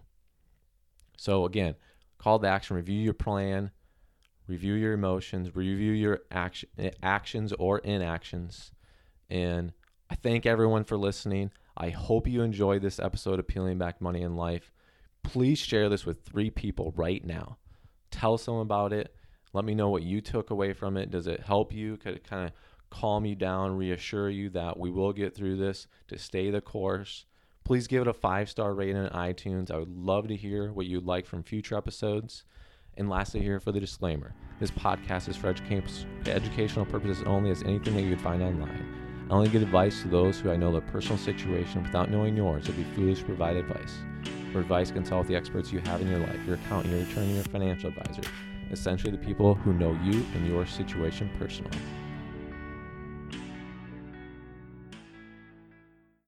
So 1.17 1.45
again, 1.45 1.75
call 2.19 2.39
to 2.39 2.47
action, 2.47 2.77
review 2.77 3.01
your 3.01 3.15
plan, 3.15 3.71
review 4.47 4.75
your 4.75 4.93
emotions, 4.93 5.55
review 5.55 5.93
your 5.93 6.21
action, 6.31 6.69
actions 7.03 7.53
or 7.59 7.79
inactions. 7.79 8.73
And 9.29 9.73
I 10.09 10.15
thank 10.15 10.47
everyone 10.47 10.85
for 10.85 10.97
listening. 10.97 11.51
I 11.77 11.91
hope 11.91 12.29
you 12.29 12.43
enjoyed 12.43 12.83
this 12.83 13.01
episode 13.01 13.39
of 13.39 13.49
Peeling 13.49 13.79
Back 13.79 14.01
Money 14.01 14.23
in 14.23 14.37
Life. 14.37 14.73
Please 15.23 15.59
share 15.59 15.89
this 15.89 16.07
with 16.07 16.23
three 16.23 16.51
people 16.51 16.95
right 16.97 17.25
now. 17.25 17.59
Tell 18.13 18.39
someone 18.39 18.63
about 18.63 18.93
it. 18.93 19.15
Let 19.53 19.65
me 19.65 19.75
know 19.75 19.89
what 19.89 20.03
you 20.03 20.21
took 20.21 20.51
away 20.51 20.73
from 20.73 20.97
it. 20.97 21.11
Does 21.11 21.27
it 21.27 21.41
help 21.41 21.73
you? 21.73 21.97
Could 21.97 22.15
it 22.15 22.29
kind 22.29 22.47
of 22.47 22.53
calm 22.91 23.25
you 23.25 23.35
down, 23.35 23.77
reassure 23.77 24.31
you 24.31 24.51
that 24.51 24.79
we 24.79 24.91
will 24.91 25.13
get 25.13 25.35
through 25.35 25.57
this 25.57 25.87
to 26.09 26.19
stay 26.19 26.51
the 26.51 26.61
course? 26.61 27.27
Please 27.65 27.87
give 27.87 28.03
it 28.03 28.09
a 28.09 28.13
five 28.13 28.49
star 28.49 28.75
rating 28.75 28.97
on 28.97 29.11
iTunes. 29.11 29.71
I 29.71 29.79
would 29.79 29.97
love 29.97 30.29
to 30.29 30.37
hear 30.37 30.73
what 30.73 30.87
you'd 30.87 31.05
like 31.05 31.27
from 31.27 31.43
future 31.43 31.77
episodes. 31.77 32.45
And 32.97 33.11
lastly, 33.11 33.43
here 33.43 33.61
for 33.61 33.73
the 33.73 33.81
disclaimer 33.81 34.35
this 34.59 34.71
podcast 34.71 35.29
is 35.29 35.37
for 35.37 35.49
educational 35.49 36.87
purposes 36.87 37.23
only, 37.27 37.51
as 37.51 37.63
anything 37.63 37.95
that 37.95 38.03
you 38.03 38.11
would 38.11 38.21
find 38.21 38.43
online. 38.43 39.27
I 39.29 39.35
only 39.35 39.49
give 39.49 39.63
advice 39.63 40.03
to 40.03 40.09
those 40.09 40.41
who 40.41 40.51
I 40.51 40.57
know 40.57 40.73
their 40.73 40.81
personal 40.81 41.19
situation 41.19 41.83
without 41.83 42.11
knowing 42.11 42.37
yours. 42.37 42.69
It 42.69 42.77
would 42.77 42.89
be 42.89 42.95
foolish 42.95 43.19
to 43.19 43.25
provide 43.25 43.57
advice. 43.57 43.99
For 44.53 44.61
advice, 44.61 44.91
consult 44.91 45.21
with 45.21 45.29
the 45.29 45.37
experts 45.37 45.73
you 45.73 45.81
have 45.81 46.01
in 46.01 46.09
your 46.09 46.21
life, 46.21 46.39
your 46.47 46.55
accountant, 46.55 46.95
your 46.95 47.03
attorney, 47.03 47.35
your 47.35 47.45
financial 47.45 47.91
advisor, 47.91 48.23
essentially 48.71 49.11
the 49.11 49.19
people 49.19 49.55
who 49.55 49.75
know 49.75 49.99
you 50.05 50.25
and 50.35 50.47
your 50.47 50.65
situation 50.65 51.29
personally. 51.39 51.77